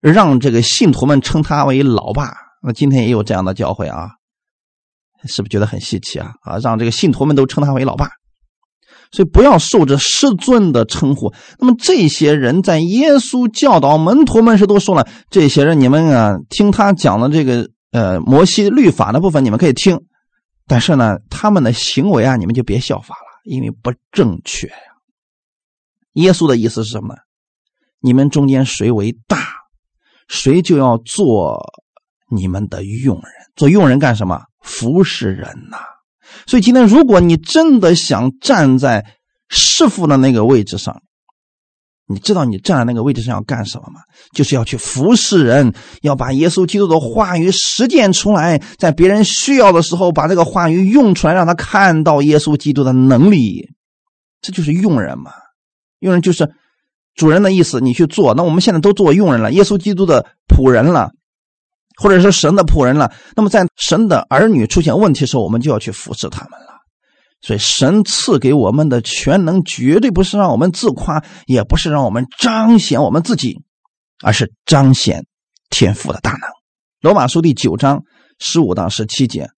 [0.00, 2.34] 让这个信徒们称他为老爸。
[2.62, 4.10] 那今天也有这样的教会啊。
[5.28, 6.32] 是不是觉得很稀奇啊？
[6.42, 8.10] 啊，让这个信徒们都称他为老爸，
[9.10, 11.32] 所以不要受着师尊的称呼。
[11.58, 20.00] 那么这些人在耶稣教导门徒们时都说了，这些人你们啊，听他讲的这个呃摩西律法的部分，你们可以听，
[20.66, 24.74] 但是呢，他们的行为啊，你们就别效法了，因为不正确呀。
[26.14, 27.20] 耶稣的意思是什么呢？
[28.00, 29.46] 你们中间谁为大，
[30.26, 31.60] 谁就要做
[32.28, 33.24] 你们的佣人。
[33.54, 34.42] 做佣人干什么？
[34.62, 35.78] 服侍人呐，
[36.46, 39.04] 所以今天如果你真的想站在
[39.48, 41.02] 师傅的那个位置上，
[42.06, 44.00] 你知道你站在那个位置上要干什么吗？
[44.34, 45.72] 就是要去服侍人，
[46.02, 53.70] 要把耶稣基督的话语实践出来，在别人需要的时候把这个话语用出来，让他看到耶稣基督的能力。
[54.40, 55.32] 这就是佣人嘛，
[56.00, 56.50] 佣人就是
[57.14, 58.34] 主人的意思，你去做。
[58.34, 61.12] 那我们现在都做佣人了，耶稣基督的仆人了。
[62.00, 66.72] 或者是神的仆人了，那么在神的儿女出现问题的时候，我们就要去服侍他们了。
[67.40, 73.58] 所以神赐给我们的全能，绝对不是让我们自夸，也不是让我们彰显我们自己，
[74.22, 75.24] 而是彰显
[75.70, 76.40] 天赋的大能。
[77.00, 78.04] 罗马书第九章
[78.38, 79.48] 十五到十七节，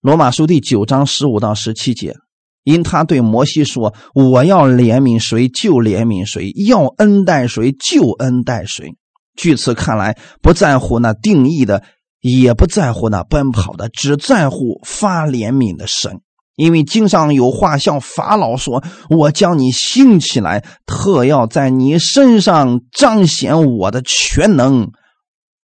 [0.00, 2.16] 罗马书第九章十五到十七节，
[2.62, 8.96] 因他对摩西说：“我要怜悯谁就怜悯谁，要恩待谁就恩待谁。”
[9.36, 11.82] 据此看来，不在乎那定义的，
[12.20, 16.20] 也不在乎那奔跑的，只在乎发怜悯的神。
[16.56, 24.92] 因为经上有话向法老说：“我将你兴起来，特要在你身上彰显我的全能，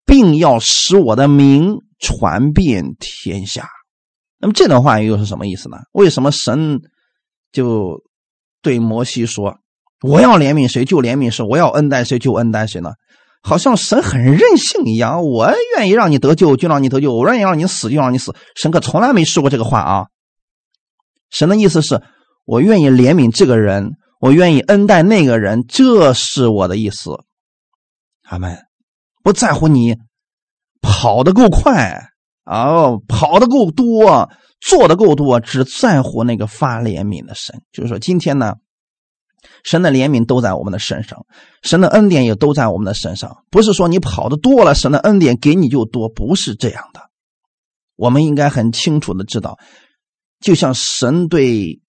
[0.07, 3.69] 并要使我的名传遍天下。”
[4.41, 5.77] 那么这段话又是什么意思呢？
[5.93, 6.81] 为什么神
[7.53, 8.01] 就
[8.63, 9.59] 对摩西说
[10.01, 12.93] ：“我要怜悯谁就怜悯谁，我要恩待谁就恩待谁呢？”
[13.42, 18.35] 好像神很任性一样，我愿意让你得救就让你得救，我愿意让你死就让你死。
[18.57, 20.07] 神可从来没说过这个话啊。
[21.31, 22.03] 神的意思是
[22.44, 27.11] 我愿意怜悯这个人，我愿意恩待那个人，这是我的意思。
[28.24, 28.59] 阿门。
[29.22, 29.96] 不在乎你
[30.81, 32.12] 跑得够快
[32.44, 37.61] 啊，跑得够多，做的够多，只在乎那个发怜悯的神。
[37.72, 38.55] 就是说，今天呢，
[39.64, 41.27] 神的怜悯都在我们的身上，
[41.62, 43.44] 神的恩典也都在我们的身上。
[43.51, 47.01] 不是说你跑的多了，神的恩典给你就多，不是这样的。
[47.97, 49.59] 我们应该很清楚的知道，
[50.40, 51.81] 就像神对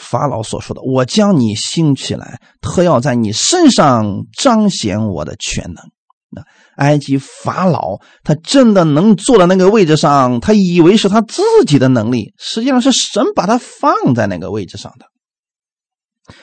[0.00, 5.82] 法老所说的：“我将你兴起来，特要在你身上彰显我的全能。”
[6.30, 6.42] 那
[6.76, 10.38] 埃及法老他真的能坐在那个位置上？
[10.38, 15.06] 他以为是他自己的能力，实际上是神把他放在那个位置上的。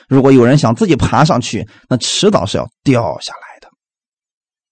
[0.08, 3.68] 如果有人想自己爬上去，那迟早是要掉下来的。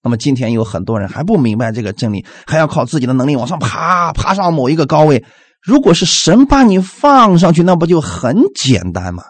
[0.02, 5.24] 那么今天有很多人还不明白这个真理，还要靠自己的能力往上爬，爬上某一个高位。
[5.60, 9.22] 如果是神把你放上去，那不就很简单吗？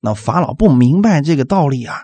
[0.00, 1.98] 那法老不明白这个道理啊。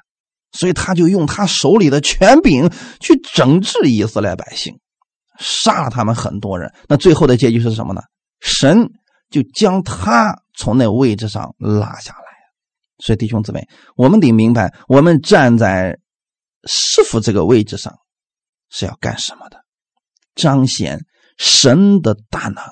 [0.52, 4.74] 所以他就用他手里的权柄去整治以色列百姓，
[5.38, 6.72] 杀了他们很多人。
[6.88, 8.02] 那最后的结局是什么呢？
[8.40, 8.90] 神
[9.30, 12.29] 就将他从那位置上拉下来。
[13.00, 15.98] 所以弟兄姊妹，我们得明白，我们站在
[16.68, 17.94] 师傅这个位置上
[18.70, 19.58] 是要干什么的？
[20.34, 21.00] 彰显
[21.38, 22.62] 神的大能，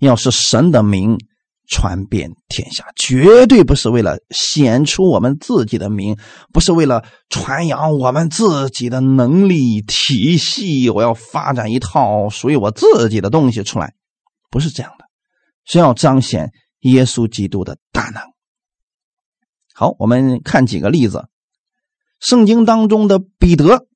[0.00, 1.18] 要是神的名。
[1.66, 6.18] 传遍天下，绝对不是为了显出我们自己的名，
[6.52, 10.90] 不是为了传扬我们自己的能力体系。
[10.90, 13.94] 我要发展一套属于我自己的东西出来，
[14.50, 15.06] 不是这样的，
[15.64, 16.50] 是要彰显
[16.80, 18.20] 耶稣基督的大能。
[19.76, 21.24] 好，我们看几个例子，
[22.20, 23.88] 圣经当中的彼得、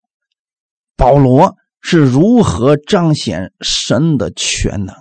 [0.97, 4.97] 保罗是如何彰显神的全能。《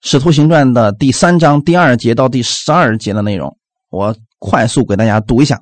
[0.00, 3.56] 使徒行传》的第三章第二节到第十二节的内容，
[3.90, 5.60] 我快速给大家读一下。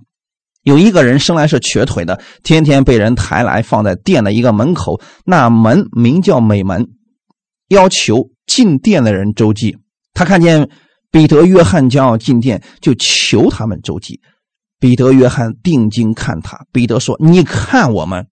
[0.62, 6.88] 有一个人生来是瘸腿的，天天被人抬来放在店的一个门口，那门名叫美门，
[7.68, 9.76] 要求进店的人周济。
[10.14, 10.70] 他看见
[11.10, 14.20] 彼得、约翰将要进店，就求他们周济。
[14.78, 18.26] 彼得、约翰定睛看他，彼得说：“你看我们。”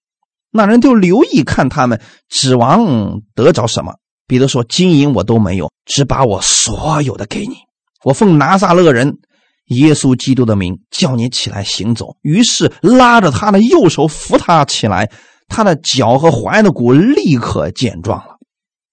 [0.51, 3.95] 那人就留意看他们，指望得着什么。
[4.27, 7.57] 彼得说：“金银我都没有，只把我所有的给你。
[8.05, 9.19] 我奉拿撒勒人
[9.67, 15.11] 耶稣基督的名叫你起来行走。”于是拉着他的右手扶他起来，
[15.49, 18.39] 他的脚和踝的骨立刻健壮了，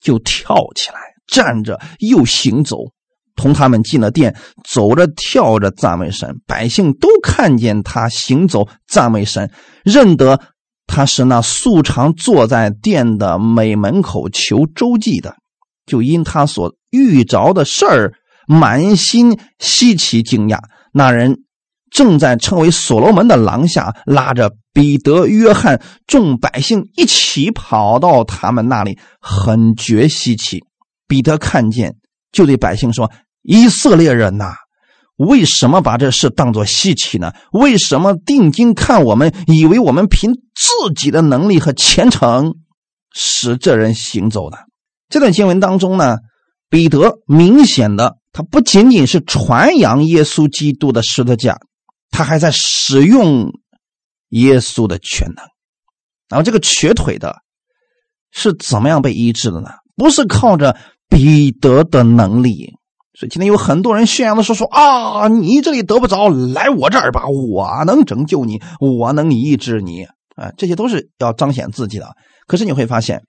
[0.02, 2.80] 就跳起来站着又行走，
[3.36, 6.36] 同他们进了殿，走着跳着赞美神。
[6.48, 9.52] 百姓都看见他行走赞美神，
[9.84, 10.40] 认得。
[10.88, 15.36] 他是那素常坐在殿的美门口求周济的，
[15.88, 18.14] 就因他所遇着的事儿，
[18.48, 20.60] 满心稀奇惊讶。
[20.94, 21.40] 那人
[21.90, 30.64] 正在称为所罗门的廊下，拉着彼得、约翰众百姓一起跑到他们那里，很觉稀奇。
[31.08, 31.96] 彼得看见，
[32.32, 33.12] 就对百姓说
[33.46, 34.56] ：“以色列人呐！”
[35.18, 37.32] 为什么把这事当作稀奇呢？
[37.54, 42.56] 为什么定睛看我们，以为我们凭自己的能力和虔诚
[43.14, 44.58] 使这人行走呢？
[45.08, 46.18] 这段经文当中呢，
[46.70, 51.60] 彼得明显的，他不仅仅是传扬耶稣基督的十字架，
[52.10, 53.54] 他还在使用
[54.32, 55.46] 耶稣的全能。
[56.28, 57.38] 然后这个瘸腿的
[58.32, 59.70] 是怎么样被医治的呢？
[59.96, 60.76] 不是靠着
[61.08, 62.74] 彼得的能力。
[63.18, 70.04] 所以今天有很多人炫耀的说说啊，你这里得不着，来我这儿吧，我能拯救你，我能医治你
[70.36, 72.08] 啊，这些都是要彰显自己的。
[72.46, 73.22] 可是你会发现，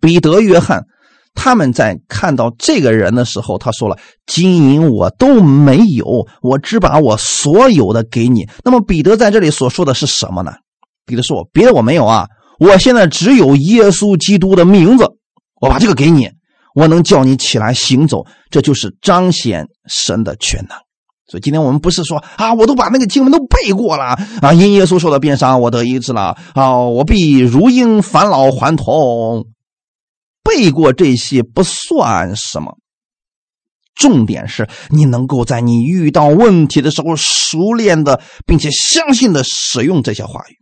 [0.00, 0.84] 彼得、约翰
[1.34, 10.52] 他们在看到这个人的时候，他说了：“金银我都没有，我只把我所有的给你。”那么彼得在这里所说的是什么呢？
[11.04, 12.26] 彼得说：“别的我没有啊，
[12.58, 15.04] 我现在只有耶稣基督的名字，
[15.60, 16.30] 我把这个给你。”
[16.78, 20.78] 我能叫你起来行走，这就是彰显神的全能。
[21.26, 29.44] 所以今天我们不是说啊，我都把那个经文都背过了啊，因耶稣受的鞭伤，我得医治了啊，我必如鹰返老还童。
[30.44, 32.78] 背过这些不算什么，
[33.94, 40.54] 重点是你能够在你遇到问题的时候，熟练的并且相信的使用这些话语，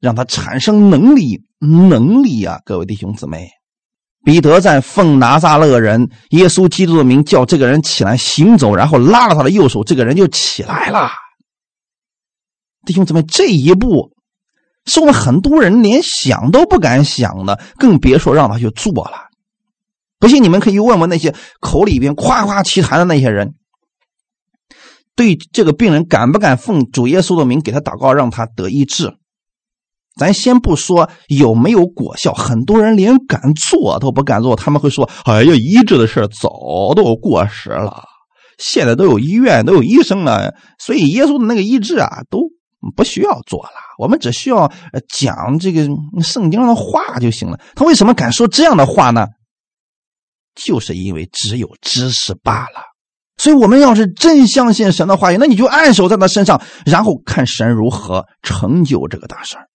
[0.00, 3.48] 让它产生能力，能力啊，各位弟兄姊妹。
[4.24, 11.10] 彼得在奉拿撒勒人耶稣基督的名叫这个人起来行走，然后拉了他的右手，这个人就起来了。
[12.86, 14.12] 弟兄姊妹，这一步
[14.86, 19.28] 是我们很多人连想都不敢想的，更别说让他去做了。
[20.18, 23.54] 不信你们可以问问那些口里边夸夸其谈的那些人，
[25.14, 29.18] 对这个病人敢不敢奉主耶稣的名给他祷告，让他得医治？
[30.16, 38.04] 咱先不说有没有果效，很多人连敢做都不敢做，他们会说：“哎呀，医治的事早都过时了，
[38.58, 42.38] 现在都有医院，都有医生了，所以耶稣的那个医治啊，都
[42.94, 43.70] 不需要做了。
[43.98, 44.70] 我们只需要
[45.08, 45.84] 讲这个
[46.22, 49.26] 圣经上的话就行了。”他为什么敢说这样的话呢？
[50.54, 52.94] 就是因为只有知识罢了。
[53.36, 59.66] 所以，我们要是真相信神的话语，那你就按手在他身上，然后看神如何成就这个大事儿。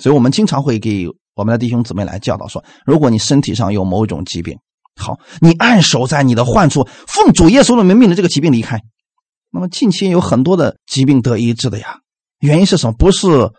[0.00, 4.58] 所以我们经常会给我们的弟兄姊妹来教导说：如果你身体上有某种疾病，
[4.96, 8.80] 好，你按手在你的患处，奉主耶稣的名命令这个疾病离开。
[9.52, 11.98] 那么近期有很多的疾病得医治的呀，
[12.40, 12.92] 原因是什么？
[12.98, 13.50] 不是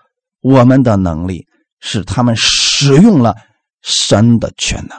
[0.41, 1.45] 我们的能力，
[1.79, 3.35] 是他们使用了
[3.81, 4.97] 神的全能。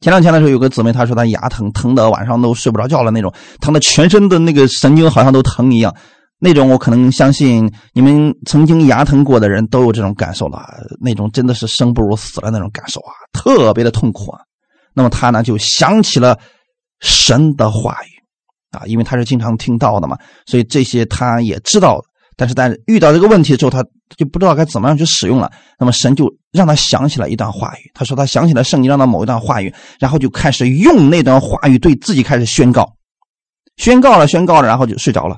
[0.00, 5.94] 前两天的时候，有个姊妹她说她牙疼，疼的晚上都睡不着觉了那种，疼的全身的那个神经好像都疼一样。
[6.40, 10.66] 那种我可能相信你们曾经牙疼过的人都有这种感受了，
[11.00, 14.40] 那种真的是生不如死了那种感受啊，特别的痛苦啊。
[14.94, 16.38] 那么他呢就想起了
[17.00, 22.00] 神的话语啊，因为他是经常听到的嘛，所以这些他也知道。
[22.36, 23.84] 但是但是遇到这个问题之后，他
[24.16, 25.52] 就不知道该怎么样去使用了。
[25.78, 32.90] 那么神就让他想起了一段话语，他说他想起了圣经上的某一段话语，然后就开始用那段话语对自己开始宣告，
[33.76, 35.36] 宣告了，宣告了，然后就睡着了。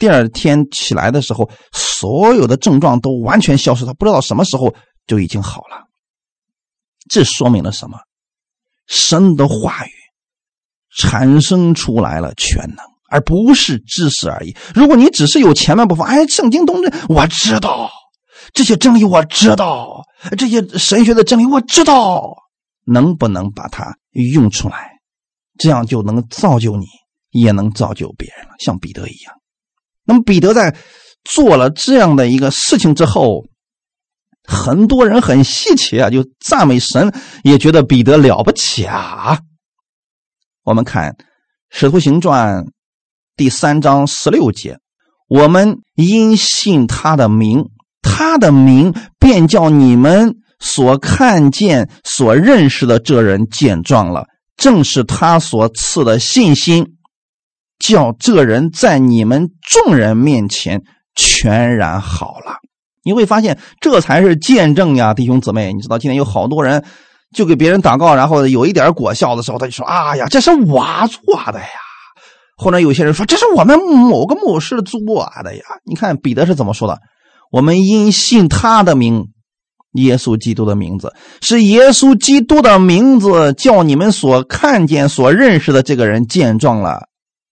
[0.00, 4.74] 第二天起来的时候，所有的症状都完全消失，他不知道什么时候
[5.06, 5.86] 就已经好了。
[7.08, 7.98] 这说明了什么？
[8.86, 9.90] 神的话语
[10.96, 12.78] 产生出来了全能，
[13.10, 14.56] 而不是知识而已。
[14.74, 17.90] 如果你只是有前半部分，哎，圣经东西我知道，
[18.54, 20.02] 这些真理我知道，
[20.38, 22.34] 这些神学的真理我知道，
[22.86, 24.98] 能不能把它用出来？
[25.58, 26.86] 这样就能造就你，
[27.32, 29.34] 也能造就别人了，像彼得一样。
[30.10, 30.74] 那么彼得在
[31.22, 33.44] 做了这样的一个事情之后，
[34.42, 39.38] 很多人很稀奇啊，就赞美神，也觉得彼得了不起啊。
[40.64, 41.12] 我们看
[41.70, 42.64] 《使徒行传》
[43.36, 44.78] 第三章十六节
[45.30, 47.66] ：“我们因信他的名，
[48.02, 56.96] 他的名便叫你们所看见、所认识的这人见状了，正是他所赐的信心。”
[57.80, 60.82] 叫这人在你们众人面前
[61.16, 62.58] 全然好了，
[63.02, 65.72] 你会发现这才是见证呀，弟兄姊妹。
[65.72, 66.84] 你知道今天有好多人
[67.34, 71.66] 就给别人祷告，然后有一点果效的时候，他就说：“啊呀，这是我做的呀。”
[72.56, 76.98] 或者有些人说：“这是我们某个牧师做的呀。”你看彼得是怎么说的？
[77.50, 79.28] 我们因信他的名，
[79.94, 87.08] 耶稣基督的名字，是耶稣基督的名字，叫你们所看见、所认识的这个人见状了。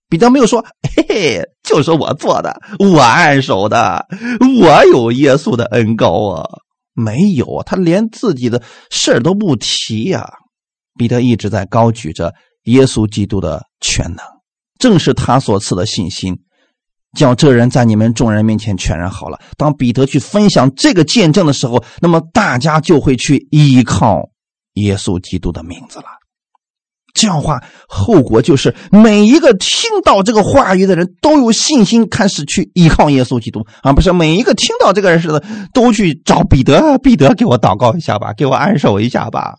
[0.09, 0.65] 彼得没有说
[0.97, 4.07] ：“嘿嘿，就是我做的，我按手的，
[4.61, 6.49] 我有耶稣的恩高啊。”
[6.95, 10.29] 没有，他连自己的事儿都不提呀。
[10.97, 14.25] 彼得一直在高举着耶稣基督的全能，
[14.81, 16.37] 正是他所赐的信心，
[17.17, 19.39] 叫这人在你们众人面前全然好了。
[19.57, 24.31] 当彼得去分享这个见证的时候，那么大家就会去依靠
[24.73, 26.18] 耶稣基督的名字了。
[27.15, 35.43] 这样话，后果就是每一个听到这个话语的人都有信心开始去依靠耶稣基督，而不是每一个听到这个人似的
[35.73, 39.55] 都去找彼得，彼得给我祷告一下吧，给我安守一下吧，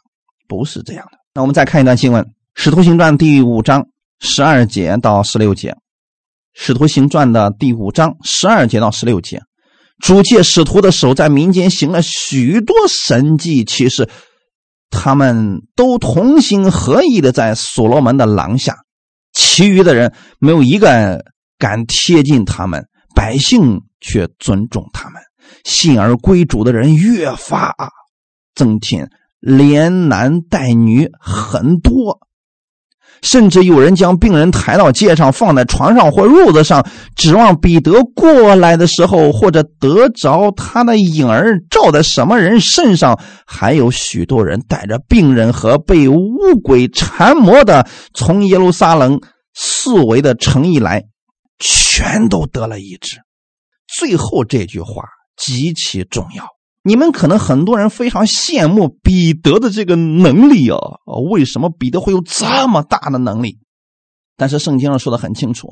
[0.48, 1.18] 不是这样的。
[1.34, 2.24] 那我们再看一段新闻，
[2.56, 3.84] 《使徒行传》第五章
[4.20, 5.72] 十二节到十六节，
[6.54, 9.42] 《使徒行传》的第五章十二节到十六节，
[10.00, 14.08] 主借使徒的手在民间行了许多神迹奇事。
[14.90, 18.78] 他们都同心合意的在所罗门的廊下，
[19.34, 21.24] 其余的人没有一个
[21.58, 25.22] 敢贴近他们，百姓却尊重他们，
[25.64, 27.76] 信而归主的人越发
[28.56, 32.20] 增添，连男带女很多。
[33.22, 43.20] 甚至有人将病人抬到街上，放在床上或褥子上，指望彼得过来的时候，或者得着他的影儿照在什么人身上。
[43.46, 46.20] 还有许多人带着病人和被巫
[46.64, 49.20] 鬼缠磨的，从耶路撒冷
[49.54, 51.04] 四围的城邑来，
[51.60, 53.18] 全都得了医治。
[53.88, 55.04] 最后这句话
[55.36, 56.46] 极其重要。
[56.90, 60.80] 你们可能很多人非常羡慕彼得的这个能力啊！
[61.32, 63.60] 为什么彼得会有这么大的能力？
[64.36, 65.68] 但是圣经上说的很清楚，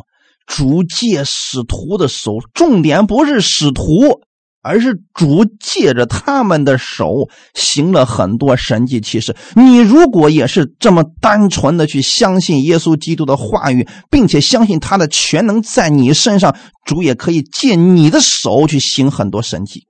[0.46, 4.22] 主借使徒的手，重点不是使徒，
[4.62, 9.36] 而是主借着他们的手行了很多神迹奇事。
[9.56, 16.56] 你如果也是这么单纯的去相信耶稣基督的话语，并且相信他的全能在你身上，
[16.86, 19.87] 主也可以借你的手去行很多神迹。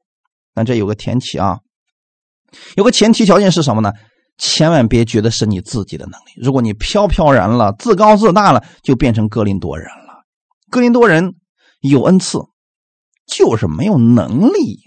[0.57, 1.59] 但这有个前提啊，
[2.75, 3.93] 有个前提条件是什么呢？
[4.39, 6.31] 千万别觉得是你自己的能力。
[6.41, 10.25] 如果你飘飘然了、自高自大了，就变成哥林多人了。
[10.71, 11.35] 哥林多人
[11.81, 12.39] 有恩赐。
[13.27, 14.79] 就是没有能力，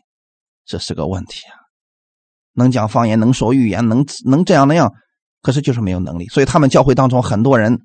[0.64, 1.52] 这是个问题啊！
[2.54, 4.90] 能讲方言，能说预言，能能这样那样，
[5.42, 6.26] 可是就是没有能力。
[6.28, 7.80] 所以他们教会当中很多人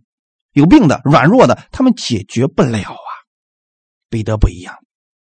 [0.54, 3.12] 有病的、软弱的，他们解决不了啊。
[4.10, 4.74] 彼得不一样，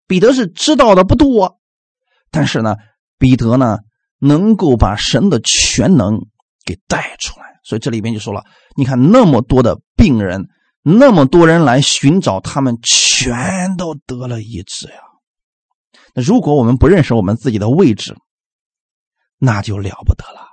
[0.07, 1.58] 彼得是知道的不多，
[2.31, 2.75] 但是呢，
[3.17, 3.79] 彼得呢
[4.19, 6.19] 能够把神的全能
[6.65, 7.45] 给带出来。
[7.63, 8.43] 所以这里边就说了，
[8.75, 10.47] 你看那么多的病人，
[10.81, 15.01] 那么多人来寻找他们，全都得了医治呀。
[16.15, 18.15] 那如果我们不认识我们自己的位置，
[19.37, 20.47] 那就了不得了。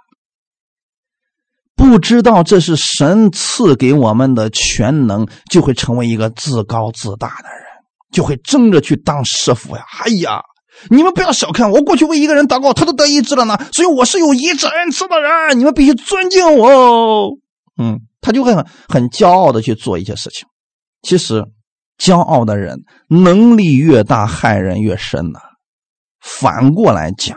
[1.74, 7.64] 不知道这是神赐给我们的全能，就会成为一个自高自大的人，
[8.12, 9.85] 就会争着去当师傅呀！
[10.05, 10.43] 哎呀，
[10.91, 13.59] 你们不要小看我，过去为一个人祷告，他都得医治了呢。
[13.72, 17.31] 所以我是有医治恩赐的人，你们必须尊敬我。
[17.79, 20.47] 嗯，他就会很很骄傲的去做一些事情。
[21.03, 21.45] 其实，
[21.99, 25.39] 骄傲的人能力越大，害人越深呐。
[26.20, 27.37] 反过来讲，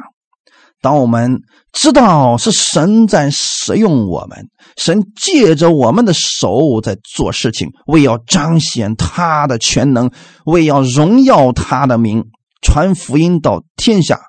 [0.81, 10.09] 当我们知道是神在使用我们，神借着我们的手在做事情，为要彰显他的全能，
[10.45, 12.25] 为要荣耀他的名，
[12.61, 14.19] 传福音到天下，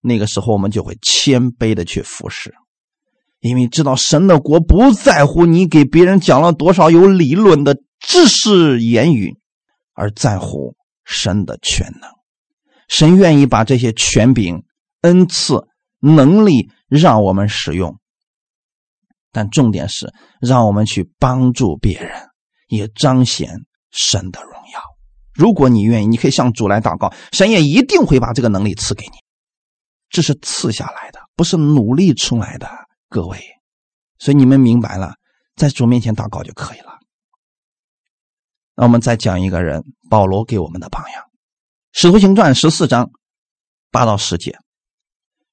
[0.00, 2.54] 那个时候我们就会谦卑的去服侍，
[3.40, 9.36] 因为知道神的国不在乎你给别人讲了多少有理论的知识言语，
[9.94, 12.10] 而在乎神的全能。
[12.88, 14.64] 神愿意把这些权柄、
[15.02, 15.66] 恩赐、
[16.00, 17.98] 能力让我们使用，
[19.30, 22.28] 但重点是让我们去帮助别人，
[22.68, 23.50] 也彰显
[23.90, 24.80] 神的荣耀。
[25.38, 29.12] 如果你愿意，你可以向主来祷告，神也一定会把这个能力赐给你。
[30.10, 32.68] 这是赐下来的，不是努力出来的，
[33.08, 33.38] 各位。
[34.18, 35.14] 所以你们明白了，
[35.54, 36.98] 在主面前祷告就可以了。
[38.74, 41.22] 那我们再讲一个人，保罗给我们的榜样。
[41.92, 43.08] 使徒行传十四章
[43.92, 44.58] 八到十节，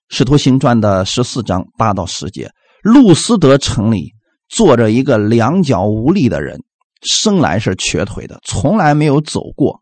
[0.09, 2.49] 使徒行传的十四章八到十节，
[2.81, 4.13] 路斯德城里
[4.49, 6.63] 坐着一个两脚无力的人，
[7.05, 9.81] 生来是瘸腿的，从来没有走过。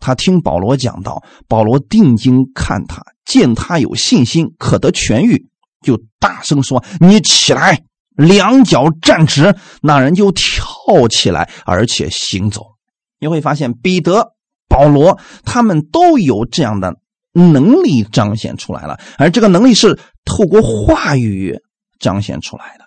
[0.00, 5.48] 他听保罗讲道，保罗定睛看他，见他有信心，可得痊愈，
[5.84, 7.82] 就大声说：“你起来，
[8.16, 12.62] 两脚站直。”那人就跳起来，而且行走。
[13.20, 14.34] 你会发现彼得。
[14.70, 16.94] 保罗他们都有这样的
[17.32, 21.58] 能力彰显出来了，而这个能力是透过话语
[21.98, 22.84] 彰显出来的。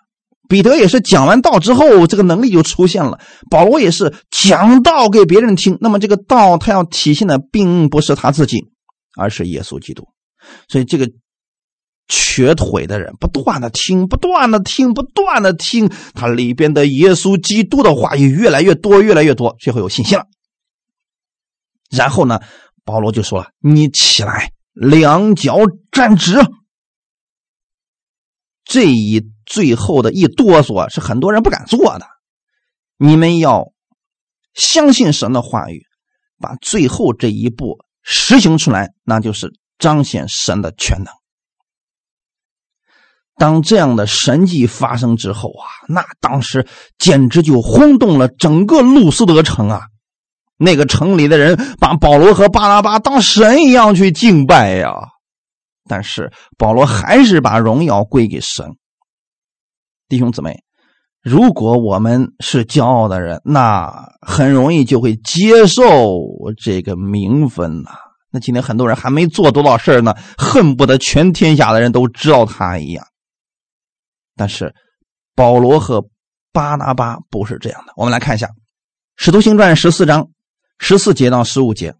[0.51, 3.21] 彼得也是讲完道之后，这个能力就出现了。
[3.49, 8.65] 保罗也是讲道给别人听，那么这个道他要体现的并不是他自己，
[9.15, 10.09] 而是耶稣基督。
[10.67, 11.09] 所以这个
[12.09, 20.25] 瘸腿的人不断的听，不断的听，不断的听，他里边的耶稣基督的话语越来越多，越来越多，最后有信心了。
[21.89, 22.41] 然后呢，
[22.83, 25.59] 保罗就说了：“你起来，两脚
[25.93, 26.35] 站直。”
[28.65, 32.07] 这一最后的一哆嗦是很多人不敢做的。
[32.97, 33.65] 你们要
[34.53, 35.83] 相信神的话语，
[36.39, 41.13] 把最后这一步实行出来，那就是彰显神的全能。
[43.35, 46.65] 当这样的神迹发生之后啊，那当时
[46.97, 49.81] 简直就轰动了整个路斯德城啊！
[50.55, 54.93] 那个城里的人把保罗和巴拉巴当神一样去敬拜呀，
[55.89, 58.77] 但是保罗还是把荣耀归给神。
[60.11, 60.59] 弟兄姊妹，
[61.21, 65.85] 如果我们是骄傲的人，那很容易就会接受
[66.61, 67.91] 这个名分呐。
[68.29, 73.05] 那今天很多人还没做多少事呢，恨不得全天下的人都知道他一样。
[74.35, 74.75] 但是
[75.33, 76.05] 保罗和
[76.51, 77.93] 巴拿巴不是这样的。
[77.95, 78.47] 我们来看一下
[79.15, 80.27] 《使徒行传》十四章。
[80.77, 81.95] 十四节到十五节，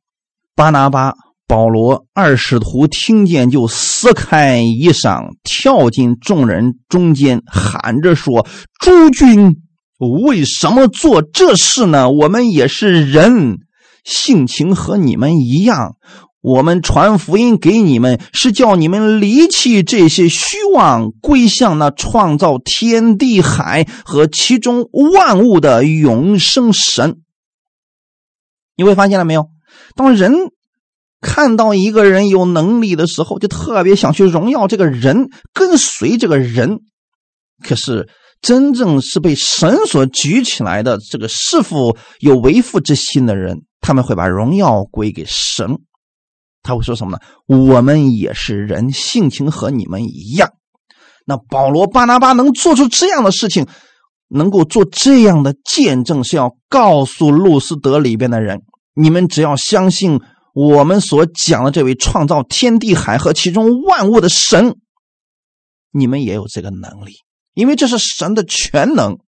[0.53, 1.13] 巴拿巴、
[1.51, 8.47] 保罗二使徒听见，就撕开衣裳，跳进众人中间，喊着说
[8.79, 9.57] ：“诸君
[9.99, 12.09] 为什么做这事呢？
[12.09, 13.57] 我们也是人，
[14.05, 15.97] 性情和你们一样。
[16.39, 27.17] 我们传福音给你们，是叫你们离弃这些虚妄，归向那创造天地海和其中万物的永生神。”
[28.77, 29.49] 你会发现了没有？
[29.97, 30.33] 当人
[31.21, 36.79] 看到一个人有能力的时候，就特别想去荣耀这个人，跟随这个人。
[37.63, 38.09] 可是
[38.41, 45.77] 真正是被神所举起来的这个师傅有为父之心的人，他们会把荣耀归给神。
[46.63, 47.19] 他会说什么呢？
[47.45, 50.49] 我们也是人，性情和你们一样。
[51.27, 53.67] 那保罗、巴拿巴能做出这样的事情，
[54.27, 58.63] 能够做这样的见证，是要告诉路斯德里边的人：
[58.95, 60.19] 你们只要相信。
[60.53, 64.77] 我们所讲的这位创造天地海和其中万物的神，
[65.91, 67.15] 你们也有这个能力，
[67.53, 69.19] 因为这是神的全能。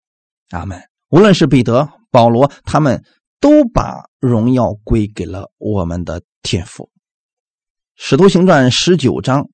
[0.49, 0.82] 阿门。
[1.09, 3.03] 无论是彼得、保罗，他们
[3.39, 6.89] 都把荣耀归给了我们的天赋。
[7.95, 9.49] 使徒行传十九章。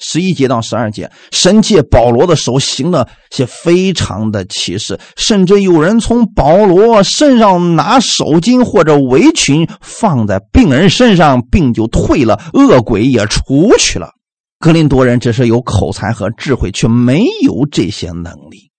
[0.00, 14.10] 十一节到十二节，神借保罗的手行了些非常的奇事，甚至有人从保罗身上拿手巾或者围裙放在病人身上，病就退了，恶鬼也出去了。
[14.58, 18.70] 格林多人只是有口才和智慧，却没有这些能力，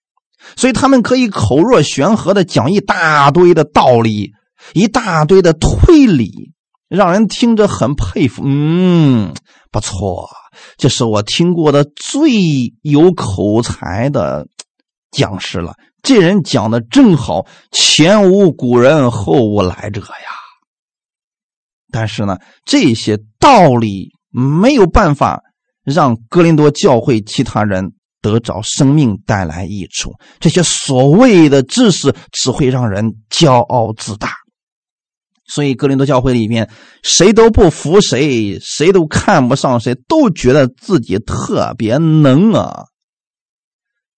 [0.56, 4.32] 所以他们可以口若悬河的讲一大堆的道理，
[4.74, 6.52] 一大堆的推理，
[6.88, 8.44] 让人听着很佩服。
[8.46, 9.34] 嗯，
[9.72, 10.30] 不错。
[10.78, 12.32] 这是我听过的最
[12.82, 14.46] 有口才的
[15.12, 15.74] 讲师了。
[16.04, 20.08] 这人讲的正好，前无古人，后无来者呀。
[21.92, 25.42] 但是呢，这些道理没有办法
[25.84, 30.12] 让格林多教会其他人得着生命，带来益处。
[30.40, 34.41] 这些所谓的知识只会让人骄傲自大。
[35.54, 36.70] 所以，格林多教会里面，
[37.04, 42.86] 谁都不服谁，谁都看不上谁，都觉得自己特别能啊。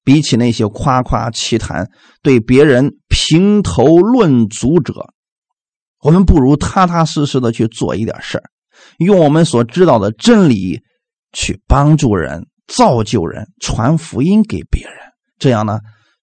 [0.03, 1.89] 比起那些夸夸其谈、
[2.21, 4.93] 对别人评头论足者，
[6.01, 8.43] 我们不如踏踏实实的去做一点事儿，
[8.99, 10.81] 用我们所知道的真理
[11.31, 14.93] 去帮助人、造就人、传福音给别人。
[15.39, 15.79] 这样呢，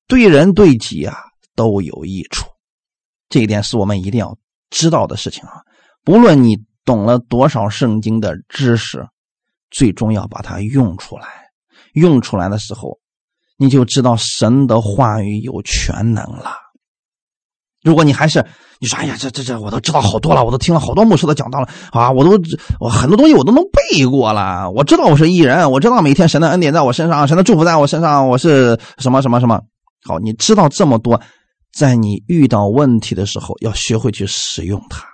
[0.06, 1.16] 对人对己啊
[1.56, 2.46] 都有益处。
[3.28, 4.38] 这一点是我们一定要。
[4.70, 5.60] 知道的事情啊，
[6.04, 9.06] 不论你懂了多少圣经的知识，
[9.70, 11.26] 最终要把它用出来。
[11.94, 12.98] 用出来的时候，
[13.58, 16.52] 你就知道神的话语有全能了。
[17.82, 18.44] 如果你还是
[18.78, 22.40] 你说，哎呀，这这这，我都知道好多了，我都听了好多牧师的讲道了啊，我都
[22.78, 24.70] 我很多东西我都能背过了。
[24.70, 29.60] 我知道我是艺人，我知道每天神的恩典在我身上，神的祝福在我身上，我是什么什么什么。
[30.04, 31.20] 好，你知道这么多。
[31.72, 35.06] 在你遇到问题的时候，要学会去使用它。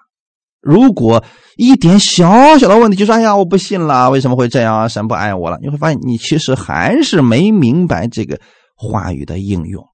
[0.61, 1.23] 如果
[1.57, 4.89] 一点小小的问题就说“哎呀，我不信了，为什么会这样啊？
[4.89, 8.41] 神不爱我了。”你会发现，你其实还是没明白这个
[8.75, 9.87] 话语的应用，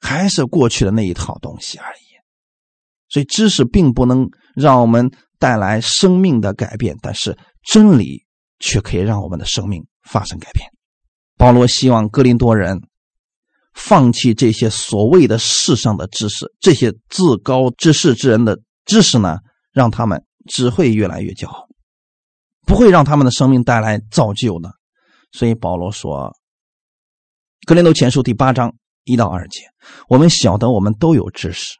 [0.00, 2.10] 还是过去的那一套东西而已。
[3.08, 8.24] 所以，知识并不能让我们带来生命的改变，但是真理
[8.58, 10.66] 却可以让我们的生命发生改变。
[11.36, 12.80] 保罗希望哥林多人。
[13.82, 19.38] 放弃这些所谓的世上的知识，这些自高之士之人的知识呢，
[19.72, 21.66] 让他们只会越来越骄傲，
[22.66, 24.70] 不会让他们的生命带来造就的。
[25.32, 26.32] 所以保罗说，
[27.66, 28.74] 《格林多前书》第八章
[29.04, 29.62] 一到二节：
[30.08, 31.74] 我们晓得我们都有知识，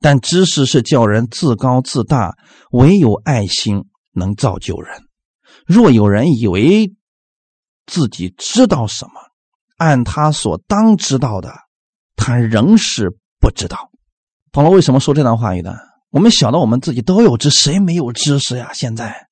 [0.00, 2.36] 但知识是叫人自高自大，
[2.70, 5.02] 唯有爱心能造就人。
[5.66, 6.92] 若有人以为
[7.86, 9.12] 自己知道什么，
[9.82, 11.52] 按他所当知道的，
[12.14, 13.10] 他仍是
[13.40, 13.90] 不知道。
[14.52, 15.74] 保罗为什么说这段话语呢？
[16.10, 18.70] 我们晓得我们自己都有知，谁没有知识呀？
[18.72, 19.26] 现在，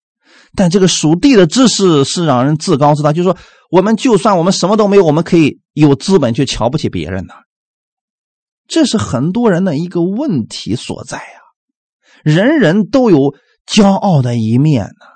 [0.56, 3.36] 但这个属地的知识是让人自高自大，就是说，
[3.70, 7.34] 我们就算我们什么都没有，我们可以有资本去瞧不起别人的。
[8.66, 11.40] 这是很多人的一个问题所在呀。
[12.24, 13.34] 人人都有
[13.66, 15.09] 骄傲的一面呢。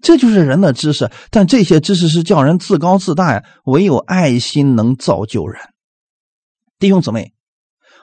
[0.00, 3.42] 这就是人的知识，但这些知识是叫人自高自大呀。
[3.64, 5.60] 唯有爱心能造就人。
[6.78, 7.32] 弟兄姊妹，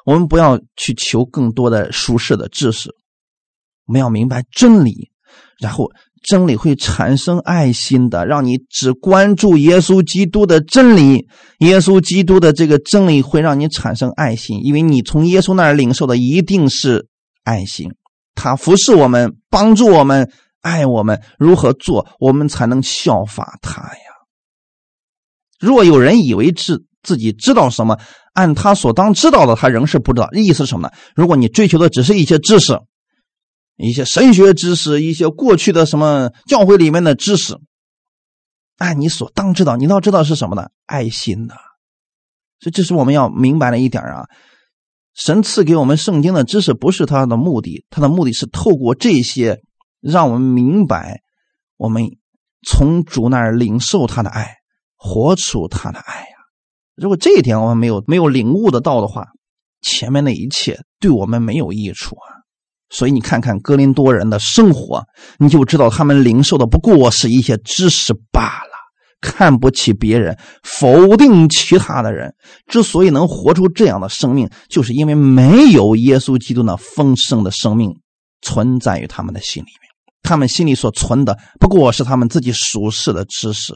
[0.05, 2.89] 我们不要去求更多的舒适的知识，
[3.87, 5.09] 我们要明白真理，
[5.57, 5.89] 然后
[6.21, 11.29] 真理会产生爱心的，让你只关注耶稣基督的真理。
[11.59, 17.07] 耶稣基督的这个真理会让你产生爱心，因为你从耶稣那儿领受的一定是
[17.45, 17.89] 爱心，
[18.35, 20.29] 他服侍我们，帮助我们。
[20.65, 23.99] 爱我们如何做，我们才能效法他呀？
[25.59, 27.99] 若有人以为自自己知道什么，
[28.33, 30.27] 按他所当知道的，他仍是不知道。
[30.31, 30.93] 意思是什么呢？
[31.15, 32.79] 如果你追求的只是一些知识，
[33.77, 37.59] 一些神学知识，一些过去的什么教会里面的知识，
[38.77, 40.69] 按你所当知道，你要知道是什么呢？
[40.87, 41.53] 爱心的。
[42.59, 44.25] 所以这是我们要明白的一点啊。
[45.13, 49.61] 神赐给我们圣经的知识，不是他的目的，他的目的是透过这些。
[50.05, 51.21] 让我们明白，
[51.77, 52.03] 我们
[52.67, 54.55] 从主那儿领受他的爱，
[54.95, 56.35] 活出他的爱呀。
[56.95, 59.25] 如果这一点我们没有没有领悟得到的话，
[59.81, 62.45] 前面的一切对我们没有益处啊。
[62.89, 65.03] 所以你看看哥林多人的生活，
[65.39, 68.75] 你就知道他们领受的不过是一些知识罢了。
[69.21, 72.35] 看不起别人，否定其他的人，
[72.67, 77.99] 之所以能活出这样的生命，就是因为没有耶稣基督那丰盛的生命
[78.43, 79.94] 存在于他们的心里面。
[80.25, 83.75] 他们心里所存的不过是他们自己属世的知识。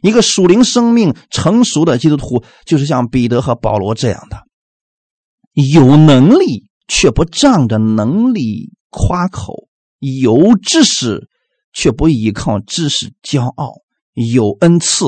[0.00, 4.42] 一个属灵生命成熟的基督徒，就是像彼得和保罗这样的，
[5.52, 11.28] 有能力却不仗着能力夸口，有知识
[11.72, 13.74] 却不依靠知识骄傲。
[14.14, 15.04] 有恩赐，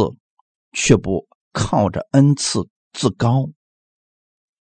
[0.73, 3.49] 却不靠着恩赐自高，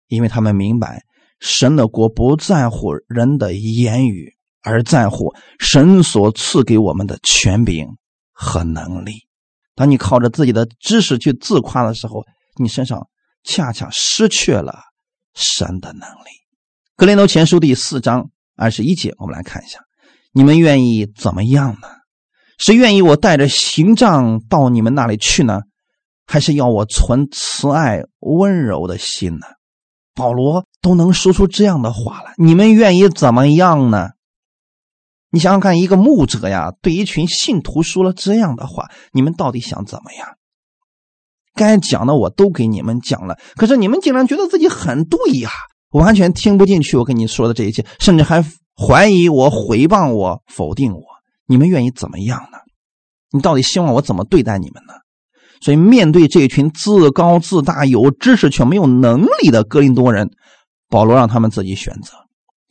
[0.07, 1.03] 因为他们明白
[1.39, 7.87] 神的国不在乎人的言语，而在乎神所赐给我们的权柄
[8.31, 9.27] 和能力。
[9.75, 12.23] 当你靠着自己的知识去自夸的时候，
[12.57, 13.07] 你身上
[13.43, 14.73] 恰恰失去了
[15.33, 16.29] 神的能力。
[16.97, 19.79] 格林多前书第四章二十一节，我们来看一下，
[20.33, 21.87] 你们愿意怎么样呢？
[22.57, 25.61] 是愿意我带着行杖到你们那里去呢，
[26.25, 29.47] 还是要我存慈爱温柔的心呢？
[30.13, 34.09] 保罗都能说出这样的话了，你们愿意怎么样呢？
[35.31, 40.27] 你想想看，一个牧者呀，对一群信徒说了这样的话，你们到底想怎么样？
[41.55, 45.49] 该讲的我都给你们讲了，可是你们竟然觉得自己很对呀，
[45.91, 48.43] 完全听不进去我跟你说的这一切，甚至还
[48.75, 51.01] 怀疑我、诽谤我、否定我。
[51.47, 52.57] 你们愿意怎么样呢？
[53.31, 54.93] 你到底希望我怎么对待你们呢？
[55.61, 60.31] 所以，面对这群自高自大、有知识却没有能力的哥林多人，
[60.87, 62.13] 保罗让他们自己选择：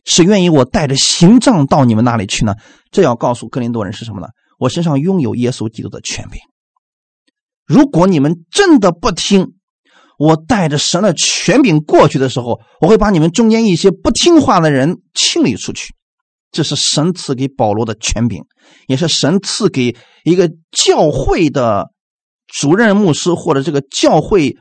[0.09, 2.55] 是愿意我带着行杖到你们那里去呢？
[2.91, 4.29] 这要告诉哥林多人是什么呢？
[4.59, 6.41] 我身上拥有耶稣基督的权柄。
[7.67, 9.53] 如果你们真的不听，
[10.19, 15.95] 我带着神的权柄过去的时候，我会把你们中间一些不听话的人清理出去。
[16.51, 18.43] 这是神赐给保罗的权柄，
[18.87, 19.95] 也是神赐给
[20.25, 21.91] 一个教会的
[22.47, 24.57] 主任牧师或者这个教会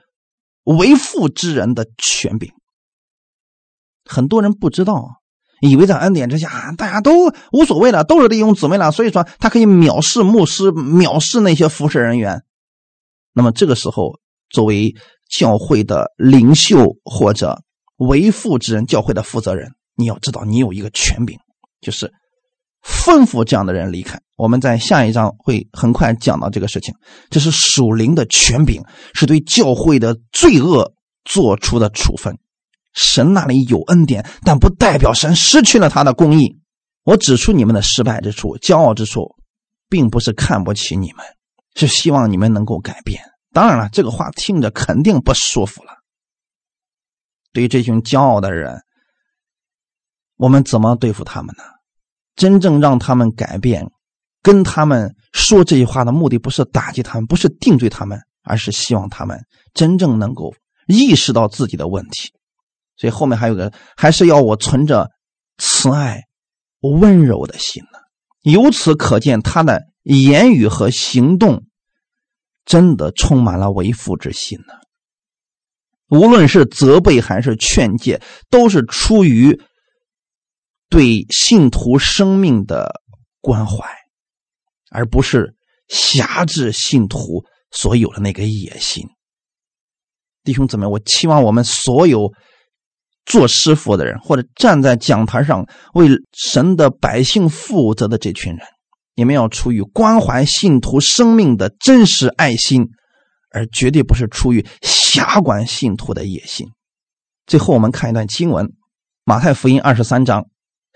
[0.66, 2.52] 为父之人的权柄。
[4.04, 5.22] 很多人不知道，
[5.62, 12.44] 以为在恩典之下，大家都无所谓了，都是弟兄姊妹了，所以说他可以藐视牧师，藐视那些服侍人员。
[13.34, 14.94] 那么这个时候，作为
[15.30, 17.62] 教会的领袖或者
[17.98, 21.38] 为父之人、教会的负责人，你要知道，你有一个权柄。
[21.80, 22.12] 就是
[22.84, 24.20] 吩咐这样的人离开。
[24.36, 26.92] 我们在下一章会很快讲到这个事情。
[27.30, 28.82] 这是属灵的权柄，
[29.14, 30.92] 是对教会的罪恶
[31.24, 32.36] 做出的处分。
[32.98, 36.58] 神那里有恩典，但不代表神失去了他的公义。
[37.04, 39.36] 我指出你们的失败之处、骄傲之处，
[39.88, 41.24] 并不是看不起你们，
[41.76, 43.22] 是希望你们能够改变。
[43.54, 45.92] 当然了，这个话听着肯定不舒服了。
[47.54, 48.82] 对于这群骄傲的人。
[50.40, 51.64] 我们怎么对付他们呢？
[52.36, 53.90] 真正让他们改变，
[54.44, 59.44] 跟他们说这句话的目的不是打击他们，不是定罪他们，而是希望他们
[59.74, 60.54] 真正能够
[60.88, 62.32] 意识到自己的问题。
[62.98, 65.10] 所以后面还有个，还是要我存着
[65.58, 66.24] 慈爱、
[66.82, 68.00] 温柔的心呢。
[68.42, 71.66] 由此可见，他的言语和行动
[72.66, 74.74] 真的充满了为父之心呢。
[76.10, 79.62] 无论是责备还是劝诫，都是出于。
[80.90, 83.02] 对信徒生命的
[83.42, 83.86] 关怀，
[84.90, 85.54] 而不是
[85.90, 89.06] 辖制信徒所有的那个野心。
[90.46, 92.32] 弟兄姊妹，我期望我们所有
[93.28, 95.64] 做师傅的人，或者站在讲台上
[95.94, 98.66] 为神的百姓负责的这群人，
[99.16, 102.88] 你们要出于关怀信徒生命的真实爱心，
[103.52, 106.66] 而绝对不是出于辖管信徒的野心。
[107.46, 108.66] 最后，我们看一段经文：
[109.24, 110.44] 马太福音二十三章。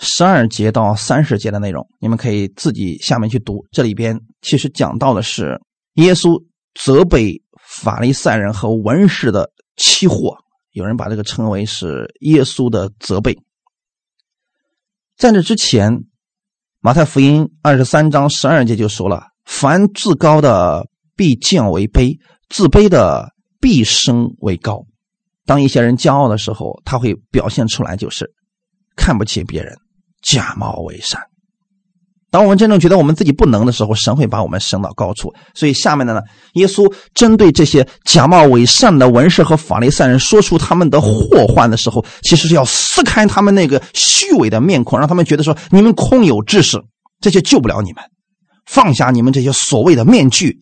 [0.04, 3.64] 十二节到三十节的内容，你们可以自己下面去读。
[3.72, 5.62] 这里边其实讲到的是
[5.94, 10.36] 耶稣责备法利赛人和文士的欺祸，
[10.72, 13.38] 有人把这个称为是耶稣的责备。
[15.18, 16.06] 在这之前，
[16.80, 22.18] 马太福音二十三章十二节就说了：“凡自高的必降为卑，
[22.50, 24.86] 自卑的必升为高。”
[25.46, 28.32] 当一些人骄傲的时候，他会表现出来就是
[28.96, 29.78] 看不起别人。
[30.22, 31.31] 假冒为善。
[32.32, 35.34] 当我们真正觉得我们自己不能的时候，神会把我们升到高处。
[35.54, 36.22] 所以下面的呢，
[36.54, 46.82] 耶稣针对这些假冒伪善的文士和法利赛人说出他们的祸患的时候，其实是要撕开他们那个虚伪的面孔，让他们觉得说：你们空有知识，
[47.20, 48.02] 这些救不了你们，
[48.66, 50.62] 放下你们这些所谓的面具，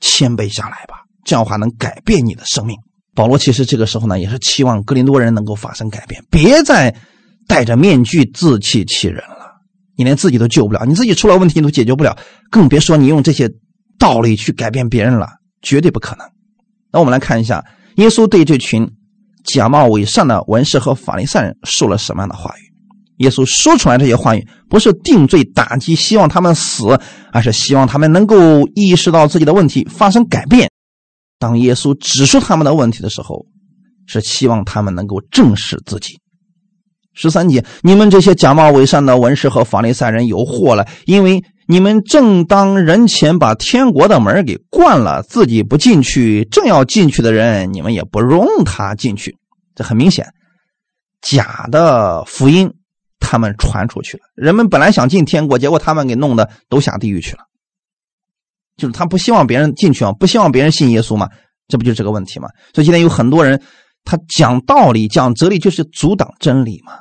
[0.00, 2.76] 谦卑下来吧，这样的话能改变你的生命。
[3.14, 6.92] 保罗其实这个时候呢，也是期望格林多人能够发生改变，别再
[7.46, 9.35] 戴着面具自欺欺人了。
[9.96, 12.16] 你连自己都救不了，你自己出了问题你都解决不了，
[12.50, 13.50] 更别说你用这些
[13.98, 15.26] 道理去改变别人了，
[15.62, 16.26] 绝对不可能。
[16.92, 17.64] 那我们来看一下，
[17.96, 18.88] 耶稣对这群
[19.44, 23.24] 假冒伪善的文士和法利赛人说了什么样的话语？
[23.24, 27.00] 耶稣说出来这些话语，不是定罪打击，希望他们死，
[27.32, 28.36] 而是希望他们能够
[28.74, 30.68] 意识到自己的问题，发生改变。
[31.38, 33.46] 当耶稣指出他们的问题的时候，
[34.06, 36.18] 是希望他们能够正视自己。
[37.16, 49.36] 十三节，你们这些假冒伪善的文士和法利赛人有祸了，因为你们正当人前把天国的门给关了，自己不进去，正要进去的人，你们也不容他进去。
[49.74, 50.28] 这很明显，
[51.20, 52.72] 假的福音。
[53.18, 57.38] 他们传出去了，人们本来想进天国，结果他们给弄的都下地狱去了。
[58.76, 61.26] 就是他不希望别人进去啊，不希望别人信耶稣嘛，
[61.66, 62.48] 这不就是这个问题吗？
[62.74, 63.60] 所以今天有很多人，
[64.04, 66.92] 他讲道理、讲哲理，就是阻挡真理嘛。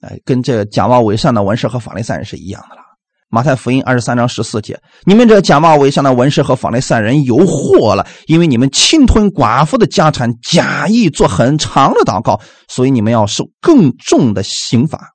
[0.00, 2.82] 哎，跟这假冒伪善的文士和法利赛人是一样的了。
[3.28, 15.12] 马太福音二十三章十四节：你们这假冒伪善的文士和法利赛人有祸了，因为你们侵吞寡妇的家产，假意做很长的祷告，所以你们要受更重的刑罚。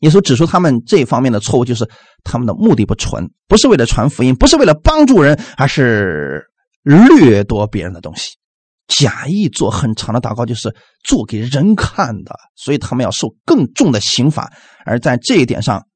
[0.00, 1.88] 耶稣指出他们这方面的错误，就是
[2.24, 6.42] 他们的目的不纯，不是为了传福音，不是为了帮助人，而是
[6.82, 8.32] 掠夺别人的东西，
[8.88, 10.74] 假意做很长的祷告，就是
[11.04, 14.52] 做给人看的，所以他们要受更重的刑罚。
[14.84, 15.86] 而在这一点上，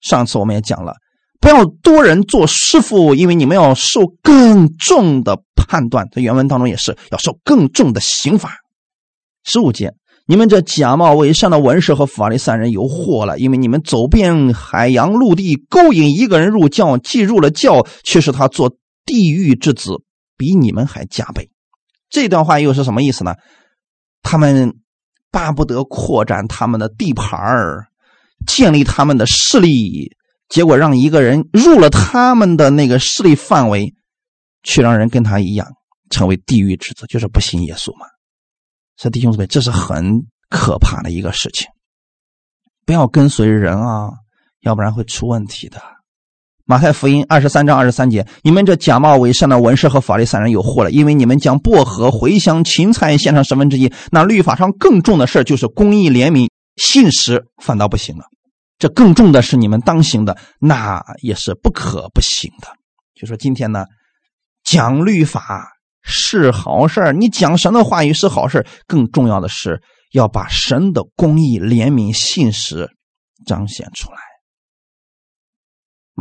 [0.00, 0.94] 上次我们也讲了，
[1.40, 6.08] 不要多人做师傅，因为你们要受更重的判断。
[6.10, 8.56] 在原文当中也是要受更重的刑罚。
[9.44, 9.94] 十五节。
[10.24, 18.72] 你们这假冒伪善的文士和法利赛人有祸了，因为你们走遍海洋陆地，勾引一个人入教，既入了教，却是他做
[19.04, 19.96] 地狱之子，
[20.38, 21.50] 比你们还加倍。
[22.12, 23.34] 这段话又是什么意思呢？
[24.22, 24.74] 他们
[25.30, 27.86] 巴不得扩展他们的地盘儿，
[28.46, 30.14] 建立他们的势力，
[30.48, 33.94] 结果让一个人入了他们的那个势力范围，
[34.62, 35.66] 却让人跟他一样
[36.10, 38.06] 成为地狱之子，就是不信耶稣嘛。
[38.96, 41.66] 所以弟兄姊妹，这是很可怕的一个事情，
[42.84, 44.10] 不要跟随人啊，
[44.60, 45.82] 要不然会出问题的。
[46.64, 58.24] 马太福音二十三章二十三节：你们这假冒伪善的文士和法利赛人有祸了，因为你们将薄荷、茴香、芹菜献上十分之一，那律法上更重的事就是公义、怜悯、信实，反倒不行了。
[58.78, 62.68] 这更重的是你们当行的，那也是不可不行的。
[63.14, 63.84] 就说今天呢，
[64.64, 65.68] 讲律法。
[66.04, 72.90] 是好事你讲神的话语是好事更重要的是要把神的公义、怜悯、信实
[73.46, 74.18] 彰显出来。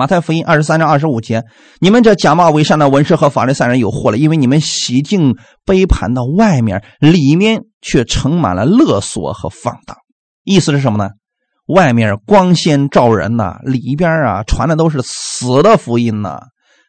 [0.01, 1.43] 马太福音二十三章二十五节：
[1.79, 9.95] 你们这假冒伪善的文士和法律赛人有祸了，因为你们洗净杯盘的外面，里面却盛满了勒索和放荡。
[10.43, 11.11] 意思是什么呢？
[11.67, 16.39] 外面光鲜照人呐，里边啊传的都是死的福音呐，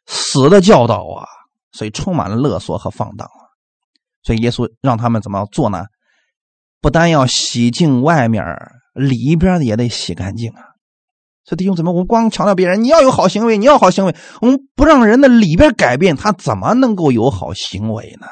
[0.07, 1.29] 死的教导啊。
[1.73, 3.29] 所以充满了勒索和放荡
[4.23, 5.85] 所以耶稣让他们怎么做呢？
[6.81, 8.43] 不但要洗净外面，
[8.95, 10.63] 里边也得洗干净啊！
[11.45, 18.27] 所以弟兄姊妹，我光强调别人，你要有好行为，你要好行为，我们不让人的里边改变，他怎么能够有好行为呢？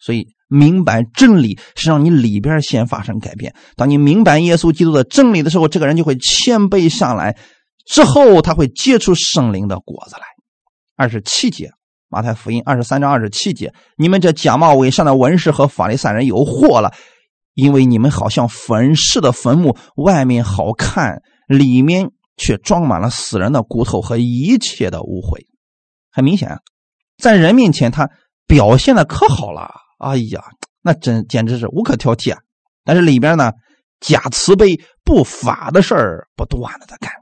[0.00, 3.54] 所以明白真理是让你里边先发生改变。
[3.76, 7.36] 当你明白耶稣基督的真理的时候，这个人就会谦卑上来，
[7.86, 10.22] 之后他会结出圣灵的果子来。
[10.96, 11.70] 二十七节。
[12.12, 16.92] 马太福音二十三章二十七节：你们这假冒伪善的文士和法利赛人有祸了，
[17.54, 22.10] 因为你们好像坟尸的坟墓，外面好看，里面
[22.40, 25.44] 却装满了死人的骨头和一切的污秽。
[26.10, 26.58] 很明显，
[27.18, 28.08] 在人面前他
[28.46, 30.42] 表现的可好了，哎呀，
[30.82, 32.38] 那真简直是无可挑剔啊！
[32.84, 33.52] 但是里边呢，
[34.00, 37.12] 假慈悲、不法的事儿不断的在干。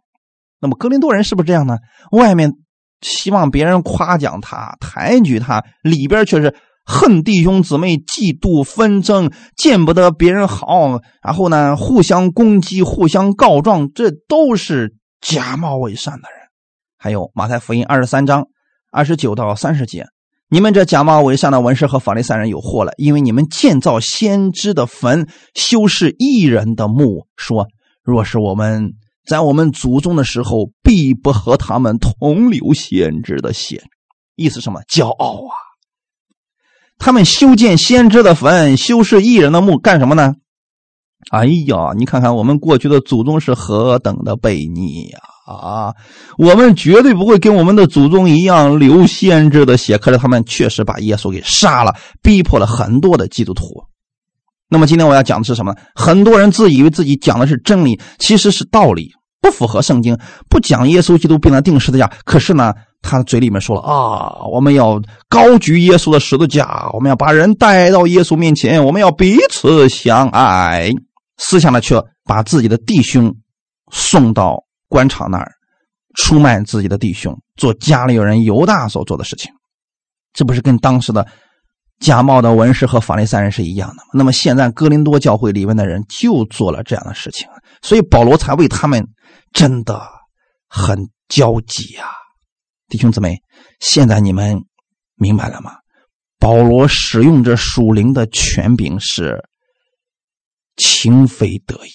[0.60, 1.76] 那么格林多人是不是这样呢？
[2.12, 2.52] 外面。
[3.00, 16.48] 希望别人夸奖他、抬举他，里边却是恨弟兄姊妹、嫉妒纷争，见不得别人好，然后呢，互相攻击、互相告状，这都是假冒伪善的人。
[16.96, 18.48] 还有马太福音二十三章
[18.90, 20.06] 二十九到三十节，
[20.48, 27.68] 你们这假冒伪善的文士和法利赛人有祸了，因为你们建造先知的坟，修饰异人的墓，说
[28.02, 28.94] 若是我们。
[29.26, 33.82] 在我们祖宗的时候，必不和他们同流先知的血，
[34.36, 34.80] 意思什么？
[34.88, 35.52] 骄傲啊！
[36.96, 40.36] 他们修建先知的坟，修饰异人的墓，干什么呢？
[41.30, 45.18] 哎呀，你看看我们过去的祖宗是何等的悖逆呀！
[45.46, 45.94] 啊！
[46.36, 49.96] 我们绝对不会跟我们的祖宗一样流先知的血。
[49.96, 53.64] 可是他们确实把耶稣给杀了，逼迫了很多的基督徒。
[54.68, 55.74] 那么今天我要讲的是什么？
[55.94, 59.10] 很多人自以为自己讲的是真理，其实是道理，
[59.40, 60.18] 不符合圣经，
[60.50, 62.10] 不讲耶稣基督被那定十字架。
[62.26, 65.00] 可是呢，他嘴里面说了啊，我们要
[65.30, 70.90] 高举耶稣的十字架，我们要把人带到耶稣面前，我们要彼此相爱。
[71.38, 73.34] 思想呢，却把自己的弟兄
[73.90, 75.50] 送到官场那儿，
[76.14, 79.50] 出卖自己的弟兄，做家里有人犹大所做的事情，
[80.32, 81.26] 这不是跟当时的？
[82.00, 87.48] 假冒的文士和法利赛人是一样的那么现在哥林多教会里面的人就做了这样的事情，
[87.82, 89.04] 所以保罗才为他们
[89.52, 90.00] 真的
[90.68, 92.04] 很焦急呀，
[92.86, 93.36] 弟兄姊妹，
[93.80, 94.62] 现在你们
[95.16, 95.72] 明白了吗？
[96.38, 99.42] 保罗使用着属灵的权柄是
[100.78, 101.90] 情非得已。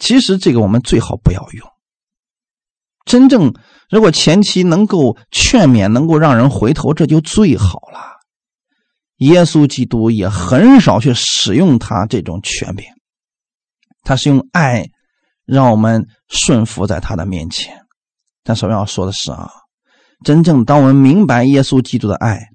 [0.00, 1.68] 其实这个我们最好不要用。
[3.04, 3.54] 真正
[3.88, 8.00] 如果前期能够劝勉，能够让人回头，这就最好了。
[9.18, 12.86] 耶稣基督也很少去使用他这种权柄，
[14.02, 14.88] 他是用爱
[15.44, 17.86] 让我们顺服在他的面前。
[18.42, 19.48] 但是我要说的是啊，
[20.24, 22.48] 真正当我们明白耶稣基督的爱，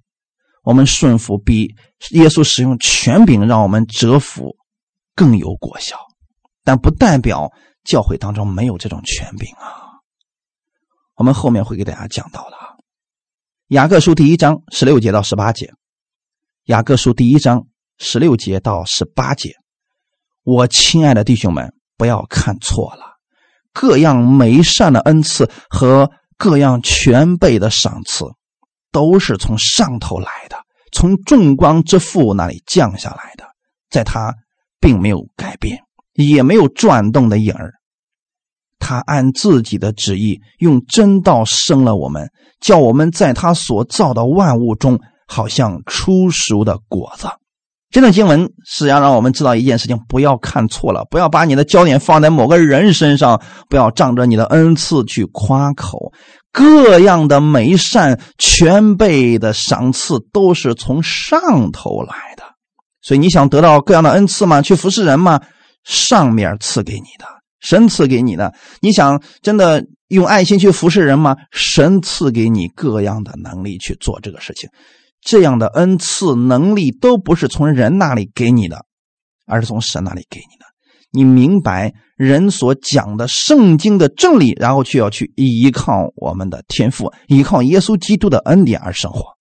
[0.63, 1.73] 我们顺服比
[2.11, 4.57] 耶稣使用权柄让我们折服
[5.17, 5.97] 更有果效。
[6.63, 7.51] 但不代表
[7.83, 9.99] 教会当中没有这种权柄啊。
[11.15, 12.57] 我们后面会给大家讲到的。
[13.69, 15.73] 雅各书第一章十六节到十八节。
[16.65, 17.65] 雅各书第一章
[17.97, 19.55] 十六节到十八节，
[20.43, 23.15] 我亲爱的弟兄们，不要看错了，
[23.73, 28.25] 各样美善的恩赐和各样全备的赏赐，
[28.91, 30.57] 都是从上头来的，
[30.91, 33.45] 从众光之父那里降下来的，
[33.89, 34.35] 在他
[34.79, 35.79] 并没有改变，
[36.13, 37.73] 也没有转动的影儿。
[38.79, 44.99] 他按自己的旨意，用真道生了我们，叫我们在他所造的万物中。
[45.29, 47.27] 好像出熟的果子。
[47.91, 56.13] 这段经文是要让我们知道一件事情：不要看错了，不要把你的焦点放在某个人身上，不要仗着你的恩赐去夸口。
[56.53, 62.46] 各样的美善、全备的赏赐都是从上头来的。
[63.07, 64.61] 所以你想得到各样的恩赐吗？
[64.61, 65.39] 去服侍人吗？
[65.85, 67.25] 上面赐给你的，
[67.61, 68.53] 神赐给你的。
[68.81, 71.37] 你想真的用爱心去服侍人吗？
[71.53, 74.69] 神赐给你各样的能力去做这个事情。
[75.21, 78.83] 这样的恩赐能力都不是从人那里给你的，
[79.45, 80.65] 而是从神那里给你的。
[81.11, 89.37] 你明白人所讲的圣经的真理，然后却要去依靠我们的天赋，依靠耶稣基督的恩典而生活。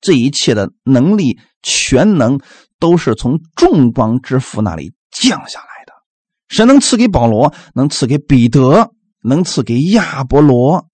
[0.00, 2.38] 这一切的能力、全能
[2.78, 5.92] 都是从众光之父那里降下来的。
[6.46, 8.92] 神能赐给保罗，能赐给彼得，
[9.22, 10.86] 能赐给亚伯罗，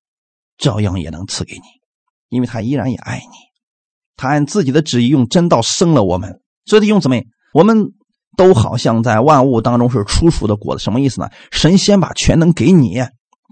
[0.57, 1.63] 照样也能赐给你。
[2.29, 3.37] 因为他依然也爱你，
[4.17, 6.41] 他按自己的旨意用真道生了我们。
[6.65, 7.93] 所以弟兄姊妹，我们
[8.37, 10.85] 都好像在万物当中是初熟的果子。
[10.85, 11.29] 什么意思呢？
[11.51, 13.03] 神先把全能给你，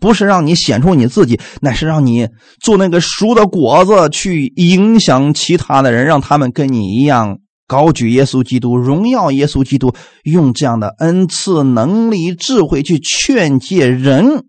[0.01, 2.29] 不是让你显出你自己，乃是让你
[2.61, 9.95] 做那个熟的果子，去影响其他的人，让他们跟你一样高举耶稣基督，荣耀耶稣基督，
[10.25, 14.45] 用这样的恩赐、能力、智慧去劝诫人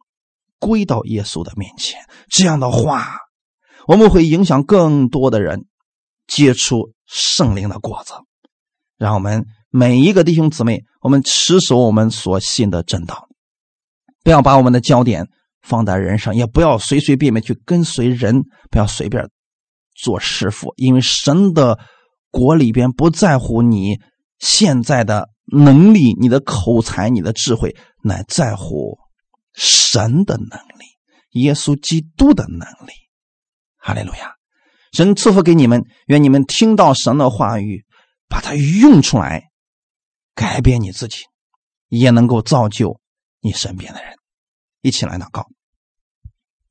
[0.60, 2.00] 归到耶稣的面前。
[2.30, 3.18] 这样的话。
[3.88, 5.66] 我们会影响更多的人
[6.28, 8.14] 结出圣灵的果子，
[9.00, 13.28] 让我们每一个弟兄姊妹，我们持守我们所信的正道，
[14.24, 15.28] 不要把我们的焦点
[15.62, 19.30] 放在人上，也不要随随便便去跟随人，不要随便
[19.95, 21.80] 做师傅，因为神的
[22.32, 23.99] 国里边不在乎你
[24.39, 28.97] 现在的能力、你的口才、你的智慧，乃在乎
[29.53, 30.86] 神的能力，
[31.41, 32.93] 耶稣基督的能力。
[33.78, 34.34] 哈利路亚！
[34.91, 37.86] 神赐福给你们，愿你们听到神的话语，
[38.28, 39.49] 把它用出来，
[40.34, 41.26] 改变你自己，
[41.89, 42.99] 也能够造就
[43.41, 44.14] 你身边的人。
[44.82, 45.47] 一起来祷告，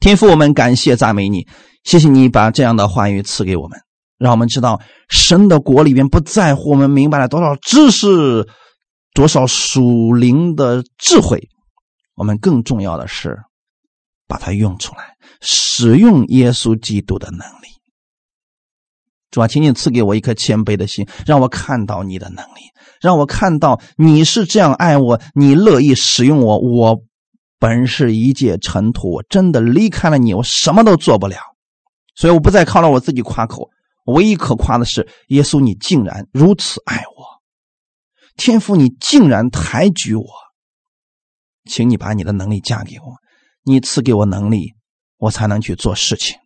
[0.00, 1.46] 天父，我们感谢赞美你，
[1.84, 3.78] 谢谢你把这样的话语赐给我们，
[4.18, 8.48] 让我们知道神的国里边不在乎我们明白了多少知识，
[9.14, 11.48] 多少属灵的智慧，
[12.14, 13.36] 我们更重要的是
[14.26, 15.16] 把它用出来。
[15.40, 17.68] 使用耶稣基督的能力，
[19.30, 22.61] 主啊，请你赐给我一颗谦卑的心，让我看到你的能力，
[23.00, 26.59] 让我看到你是这样爱我，你乐意使用我。
[26.59, 27.02] 我
[27.59, 31.36] 本是一介尘土，我真的离开了你，我什么都做不了。
[32.14, 33.70] 所以我不再靠着我自己夸口，
[34.06, 37.40] 唯一可夸的是耶稣，你竟然如此爱我，
[38.36, 40.24] 天父，你竟然抬举我。
[41.64, 43.16] 请你把你的能力加给我，
[43.62, 44.74] 你赐给我能力，
[45.18, 46.38] 我才能去做事情；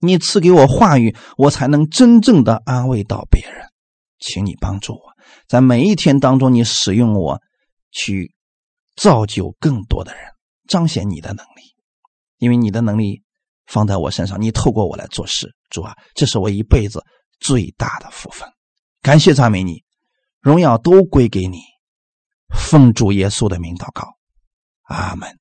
[0.00, 3.66] 你赐给我话语，我才能真正的安慰到别人。
[4.18, 5.00] 请你帮助我，
[5.46, 7.40] 在每一天当中，你使用我
[7.92, 8.34] 去
[8.96, 10.24] 造就更多的人，
[10.68, 11.74] 彰显你的能力，
[12.38, 13.22] 因为你的能力
[13.66, 15.54] 放在我身上，你透过我来做事。
[15.70, 17.04] 主啊，这是我一辈子
[17.38, 18.48] 最大的福分。
[19.02, 19.84] 感谢赞美你，
[20.40, 21.58] 荣耀都归给你。
[22.54, 24.16] 奉主耶稣的名祷告，
[24.84, 25.38] 阿门。